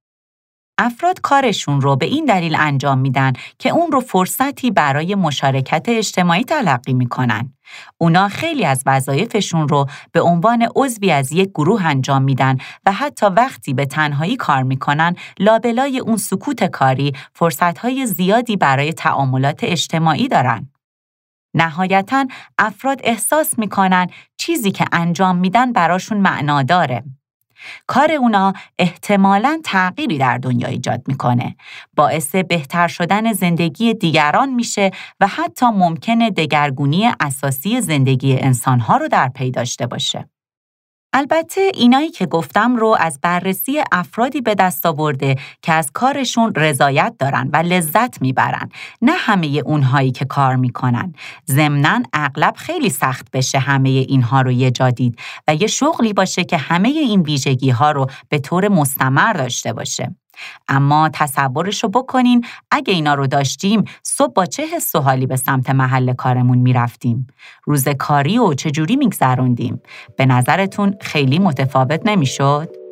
افراد 0.81 1.21
کارشون 1.21 1.81
رو 1.81 1.95
به 1.95 2.05
این 2.05 2.25
دلیل 2.25 2.55
انجام 2.55 2.97
میدن 2.97 3.33
که 3.59 3.69
اون 3.69 3.91
رو 3.91 3.99
فرصتی 3.99 4.71
برای 4.71 5.15
مشارکت 5.15 5.85
اجتماعی 5.87 6.43
تلقی 6.43 6.93
می‌کنن. 6.93 7.53
اونا 7.97 8.27
خیلی 8.27 8.65
از 8.65 8.83
وظایفشون 8.85 9.67
رو 9.67 9.85
به 10.11 10.21
عنوان 10.21 10.67
عضوی 10.75 11.11
از 11.11 11.31
یک 11.31 11.49
گروه 11.49 11.85
انجام 11.85 12.21
میدن 12.21 12.57
و 12.85 12.91
حتی 12.91 13.25
وقتی 13.25 13.73
به 13.73 13.85
تنهایی 13.85 14.35
کار 14.35 14.63
می‌کنن 14.63 15.15
لابلای 15.39 15.99
اون 15.99 16.17
سکوت 16.17 16.63
کاری 16.63 17.13
فرصتهای 17.33 18.05
زیادی 18.05 18.57
برای 18.57 18.93
تعاملات 18.93 19.59
اجتماعی 19.63 20.27
دارن. 20.27 20.69
نهایتا 21.53 22.25
افراد 22.57 23.01
احساس 23.03 23.59
می‌کنن 23.59 24.07
چیزی 24.37 24.71
که 24.71 24.85
انجام 24.91 25.37
میدن 25.37 25.73
براشون 25.73 26.17
معنا 26.17 26.63
داره. 26.63 27.03
کار 27.87 28.11
اونا 28.11 28.53
احتمالاً 28.79 29.61
تغییری 29.63 30.17
در 30.17 30.37
دنیا 30.37 30.67
ایجاد 30.67 31.01
می‌کنه. 31.07 31.55
باعث 31.95 32.35
بهتر 32.35 32.87
شدن 32.87 33.33
زندگی 33.33 33.93
دیگران 33.93 34.49
میشه 34.49 34.91
و 35.19 35.27
حتی 35.27 35.65
ممکنه 35.65 36.29
دگرگونی 36.29 37.11
اساسی 37.19 37.81
زندگی 37.81 38.37
انسانها 38.37 38.97
رو 38.97 39.07
در 39.07 39.29
پی 39.29 39.51
داشته 39.51 39.87
باشه. 39.87 40.38
البته 41.13 41.71
اینایی 41.73 42.09
که 42.09 42.25
گفتم 42.25 42.75
رو 42.75 42.97
از 42.99 43.19
بررسی 43.21 43.83
افرادی 43.91 44.41
به 44.41 44.55
دست 44.55 44.85
آورده 44.85 45.35
که 45.61 45.73
از 45.73 45.91
کارشون 45.93 46.53
رضایت 46.55 47.15
دارن 47.19 47.49
و 47.53 47.57
لذت 47.57 48.21
می‌برن 48.21 48.69
نه 49.01 49.11
همه 49.11 49.47
اونهایی 49.65 50.11
که 50.11 50.25
کار 50.25 50.55
می‌کنن. 50.55 51.13
ضمنا 51.47 52.03
اغلب 52.13 52.53
خیلی 52.55 52.89
سخت 52.89 53.27
بشه 53.33 53.59
همه 53.59 53.89
اینها 53.89 54.41
رو 54.41 54.51
یه 54.51 54.71
جادید 54.71 55.19
و 55.47 55.55
یه 55.55 55.67
شغلی 55.67 56.13
باشه 56.13 56.43
که 56.43 56.57
همه 56.57 56.89
این 56.89 57.21
ویژگی 57.21 57.69
ها 57.69 57.91
رو 57.91 58.07
به 58.29 58.39
طور 58.39 58.67
مستمر 58.67 59.33
داشته 59.33 59.73
باشه. 59.73 60.15
اما 60.67 61.09
تصورش 61.13 61.83
رو 61.83 61.89
بکنین 61.89 62.45
اگه 62.71 62.93
اینا 62.93 63.13
رو 63.13 63.27
داشتیم 63.27 63.83
صبح 64.03 64.33
با 64.33 64.45
چه 64.45 64.63
حس 64.75 64.95
و 64.95 64.99
حالی 64.99 65.25
به 65.25 65.35
سمت 65.35 65.69
محل 65.69 66.13
کارمون 66.13 66.57
می‌رفتیم؟ 66.57 67.27
روز 67.63 67.87
کاری 67.87 68.37
و 68.37 68.53
چجوری 68.53 68.95
میگذروندیم؟ 68.95 69.81
به 70.17 70.25
نظرتون 70.25 70.95
خیلی 71.01 71.39
متفاوت 71.39 72.01
نمی‌شد؟ 72.05 72.88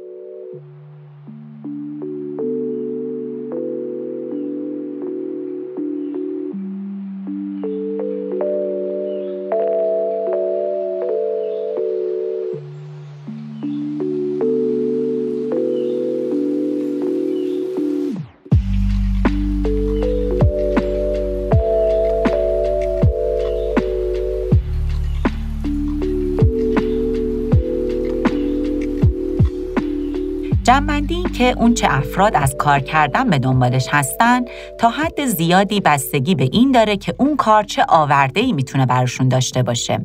جنبندی 30.68 31.16
این 31.16 31.32
که 31.32 31.54
اون 31.58 31.74
چه 31.74 31.88
افراد 31.90 32.36
از 32.36 32.56
کار 32.60 32.80
کردن 32.80 33.30
به 33.30 33.40
دنبالش 33.40 33.88
هستن 33.92 34.42
تا 34.80 34.90
حد 34.90 35.26
زیادی 35.26 35.82
بستگی 35.82 36.36
به 36.36 36.50
این 36.52 36.72
داره 36.72 36.98
که 36.98 37.16
اون 37.20 37.36
کار 37.36 37.64
چه 37.64 37.86
آورده 37.90 38.40
ای 38.40 38.52
می‌تونه 38.52 38.86
براشون 38.86 39.28
داشته 39.28 39.64
باشه. 39.64 40.00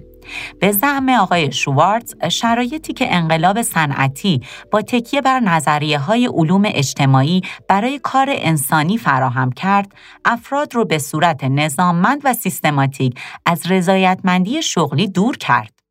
به 0.61 0.73
زعم 0.73 1.09
آقای 1.09 1.53
شوارتز 1.53 2.15
شرایطی 2.29 2.93
که 2.93 3.15
انقلاب 3.15 3.63
صنعتی 3.63 4.41
با 4.71 4.83
تکیه 4.83 5.21
بر 5.21 5.41
نظریه 5.41 5.99
های 5.99 6.27
علوم 6.27 6.63
اجتماعی 6.67 7.43
برای 7.69 7.99
کار 7.99 8.27
انسانی 8.31 8.99
فراهم 8.99 9.53
کرد 9.53 9.93
افراد 10.25 10.75
رو 10.75 10.85
به 10.85 10.99
صورت 10.99 11.45
نظاممند 11.45 12.21
و 12.25 12.35
سیستماتیک 12.35 13.15
از 13.47 13.71
رضایتمندی 13.71 14.63
شغلی 14.63 15.09
دور 15.09 15.37
کرد 15.37 15.82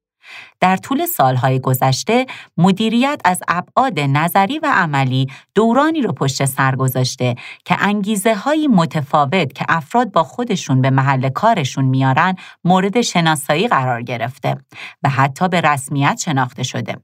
در 0.62 0.78
طول 0.78 1.06
سالهای 1.06 1.60
گذشته 1.60 2.26
مدیریت 2.58 3.22
از 3.26 3.44
ابعاد 3.48 4.00
نظری 4.00 4.60
و 4.60 4.72
عملی 4.74 5.28
دورانی 5.56 6.02
رو 6.02 6.14
پشت 6.14 6.46
سر 6.46 6.76
گذاشته 6.76 7.36
که 7.66 7.76
انگیزه 7.80 8.36
های 8.36 8.68
متفاوت 8.68 9.54
که 9.54 9.66
افراد 9.70 10.12
با 10.12 10.24
خودشون 10.24 10.82
به 10.82 10.90
محل 10.90 11.30
کارشون 11.30 11.86
میارن 11.86 12.36
مورد 12.64 13.02
شناسایی 13.02 13.68
قرار 13.68 14.02
گرفته 14.02 14.58
و 15.04 15.10
حتی 15.10 15.48
به 15.48 15.62
رسمیت 15.62 16.20
شناخته 16.26 16.64
شده. 16.64 16.96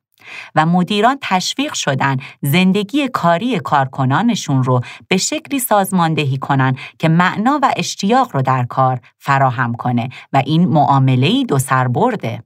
و 0.55 0.65
مدیران 0.65 1.17
تشویق 1.21 1.73
شدن 1.73 2.17
زندگی 2.41 3.07
کاری 3.07 3.59
کارکنانشون 3.59 4.63
رو 4.63 4.81
به 5.07 5.17
شکلی 5.17 5.59
سازماندهی 5.59 6.37
کنن 6.37 6.75
که 6.99 7.09
معنا 7.09 7.59
و 7.61 7.73
اشتیاق 7.77 8.29
رو 8.33 8.41
در 8.41 8.63
کار 8.63 8.99
فراهم 9.17 9.73
کنه 9.73 10.09
و 10.33 10.41
این 10.45 10.67
معامله‌ای 10.67 11.45
دو 11.45 11.59
سر 11.59 11.87
برده. 11.87 12.43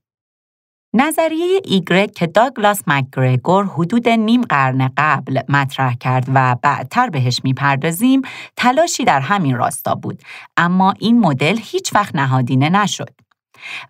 نظریه 0.93 1.61
ایگرگ 1.65 2.11
که 2.11 2.27
داگلاس 2.27 2.81
مکگرگور 2.87 3.65
حدود 3.65 4.09
نیم 4.09 4.41
قرن 4.41 4.89
قبل 4.97 5.41
مطرح 5.49 5.95
کرد 5.95 6.25
و 6.33 6.55
بعدتر 6.61 7.09
بهش 7.09 7.41
می‌پردازیم 7.43 8.21
تلاشی 8.55 9.03
در 9.03 9.19
همین 9.19 9.57
راستا 9.57 9.95
بود. 9.95 10.21
اما 10.57 10.93
این 10.99 11.19
مدل 11.19 11.57
هیچ 11.61 11.95
وقت 11.95 12.15
نهادینه 12.15 12.69
نشد. 12.69 13.09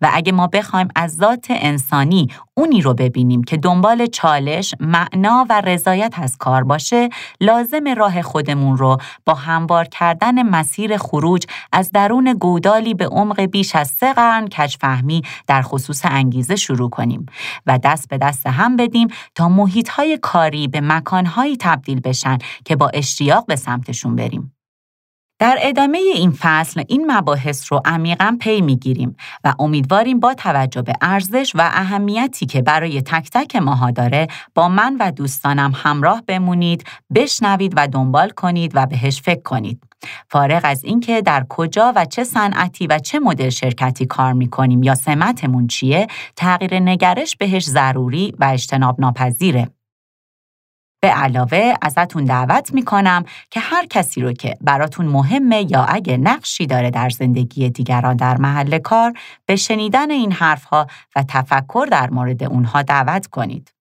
و 0.02 0.10
اگه 0.14 0.32
ما 0.32 0.48
بخوایم 0.48 0.88
از 0.96 1.16
ذات 1.16 1.46
انسانی 1.50 2.28
اونی 2.54 2.82
رو 2.82 2.94
ببینیم 2.94 3.44
که 3.44 3.58
دنبال 3.58 4.06
چالش، 4.06 4.76
معنا 4.80 5.46
و 5.50 5.62
رضایت 5.62 6.14
از 6.18 6.38
کار 6.38 6.64
باشه، 6.64 7.10
لازم 7.42 7.88
راه 7.98 8.22
خودمون 8.22 8.78
رو 8.78 8.98
با 9.26 9.34
هموار 9.34 9.86
کردن 9.86 10.44
مسیر 10.44 10.98
خروج 10.98 11.46
از 11.72 11.92
درون 11.92 12.34
گودالی 12.34 12.94
به 12.94 13.08
عمق 13.08 13.42
بیش 13.42 13.76
از 13.76 13.88
سه 13.88 14.14
قرن 14.14 14.48
کجفهمی 14.48 15.22
در 15.48 15.62
خصوص 15.62 16.02
انگیزه 16.06 16.56
شروع 16.56 16.90
کنیم 16.90 17.26
و 17.66 17.80
دست 17.84 18.10
به 18.10 18.18
دست 18.18 18.48
هم 18.48 18.76
بدیم 18.76 19.08
تا 19.36 19.50
محیطهای 19.50 20.20
کاری 20.22 20.68
به 20.68 20.82
مکانهایی 20.82 21.58
تبدیل 21.58 22.00
بشن 22.00 22.38
که 22.66 22.76
با 22.76 22.92
اشتیاق 22.94 23.46
به 23.46 23.56
سمتشون 23.56 24.16
بریم. 24.16 24.61
در 25.42 25.58
ادامه 25.62 25.98
این 25.98 26.32
فصل 26.32 26.84
این 26.88 27.12
مباحث 27.12 27.72
رو 27.72 27.82
عمیقا 27.86 28.38
پی 28.40 28.62
می‌گیریم 28.62 29.16
و 29.44 29.54
امیدواریم 29.60 30.20
با 30.20 30.34
توجه 30.34 30.82
به 30.82 30.94
ارزش 31.02 31.52
و 31.56 31.62
اهمیتی 31.62 32.46
که 32.46 32.62
برای 32.62 33.02
تک 33.02 33.30
تک 33.30 33.56
ماها 33.56 33.92
داره 33.92 34.28
با 34.56 34.70
من 34.70 34.98
و 35.00 35.12
دوستانم 35.12 35.72
همراه 35.76 36.24
بمونید، 36.28 36.84
بشنوید 37.16 37.74
و 37.76 37.88
دنبال 37.88 38.30
کنید 38.30 38.72
و 38.76 38.86
بهش 38.86 39.22
فکر 39.22 39.42
کنید. 39.42 39.84
فارغ 40.30 40.62
از 40.64 40.84
اینکه 40.84 41.22
در 41.22 41.46
کجا 41.50 41.94
و 41.96 42.06
چه 42.06 42.24
صنعتی 42.24 42.88
و 42.88 43.00
چه 43.00 43.20
مدل 43.20 43.50
شرکتی 43.50 44.06
کار 44.06 44.34
می‌کنیم 44.34 44.84
یا 44.84 44.96
سمتمون 44.96 45.68
چیه، 45.68 46.08
تغییر 46.36 46.80
نگرش 46.80 47.36
بهش 47.36 47.64
ضروری 47.64 48.34
و 48.40 48.46
اجتناب 48.46 49.02
ناپذیره. 49.02 49.68
به 51.02 51.08
علاوه 51.08 51.74
ازتون 51.82 52.26
دعوت 52.26 52.74
می‌کنم 52.74 53.26
که 53.50 53.60
هر 53.60 53.86
کسی 53.86 54.22
رو 54.22 54.34
که 54.34 54.58
براتون 54.62 55.06
مهمه 55.06 55.72
یا 55.72 55.84
اگه 55.84 56.18
نقشی 56.18 56.68
داره 56.68 56.90
در 56.90 57.10
زندگی 57.10 57.70
دیگران 57.70 58.16
در 58.16 58.38
محل 58.38 58.78
کار 58.78 59.14
به 59.46 59.56
شنیدن 59.56 60.12
این 60.12 60.32
حرفها 60.32 60.88
و 61.16 61.24
تفکر 61.24 61.88
در 61.92 62.10
مورد 62.10 62.44
اونها 62.44 62.82
دعوت 62.82 63.28
کنید. 63.28 63.74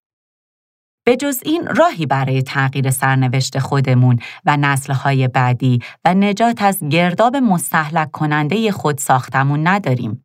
به 1.05 1.17
جز 1.17 1.41
این 1.45 1.67
راهی 1.67 2.07
برای 2.07 2.43
تغییر 2.43 2.91
سرنوشت 2.91 3.59
خودمون 3.59 4.19
و 4.45 4.57
نسلهای 4.57 5.29
بعدی 5.29 5.79
و 6.05 6.15
نجات 6.15 6.63
از 6.63 6.85
گرداب 6.91 7.37
مستحلک 7.37 8.11
کننده 8.11 8.73
خود 8.73 8.99
ساختمون 8.99 9.67
نداریم. 9.67 10.25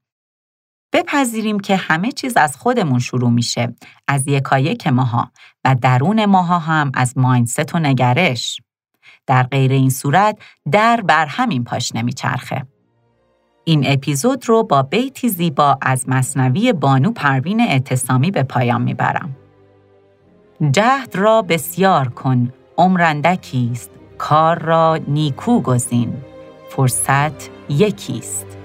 بپذیریم 0.96 1.60
که 1.60 1.76
همه 1.76 2.12
چیز 2.12 2.38
از 2.38 2.58
خودمون 2.58 3.00
شروع 3.00 3.30
میشه 3.30 3.76
از 4.08 4.28
یکایک 4.28 4.88
ماها 4.88 5.32
و 5.66 5.76
درون 5.82 6.26
ماها 6.26 6.60
هم 6.60 6.92
از 6.94 7.18
ماینست 7.18 7.76
و 7.76 7.80
نگرش. 7.80 8.62
در 9.28 9.44
غیر 9.44 9.72
این 9.72 9.90
صورت 9.90 10.38
در 10.72 11.02
بر 11.02 11.26
همین 11.26 11.64
پاش 11.64 11.96
نمیچرخه. 11.96 12.66
این 13.64 13.84
اپیزود 13.88 14.50
رو 14.50 14.64
با 14.64 14.82
بیتی 14.82 15.30
زیبا 15.30 15.78
از 15.82 16.10
مصنوی 16.10 16.74
بانو 16.74 17.12
پروین 17.12 17.62
اعتصامی 17.62 18.32
به 18.32 18.44
پایان 18.44 18.82
می‌برم. 18.82 19.36
جهد 20.72 21.16
را 21.16 21.42
بسیار 21.42 22.08
کن 22.10 22.54
عمرندکیست 22.78 23.92
کار 24.18 24.60
را 24.60 25.00
نیکو 25.08 25.62
گزین 25.62 26.14
فرصت 26.70 27.50
یکیست. 27.70 28.65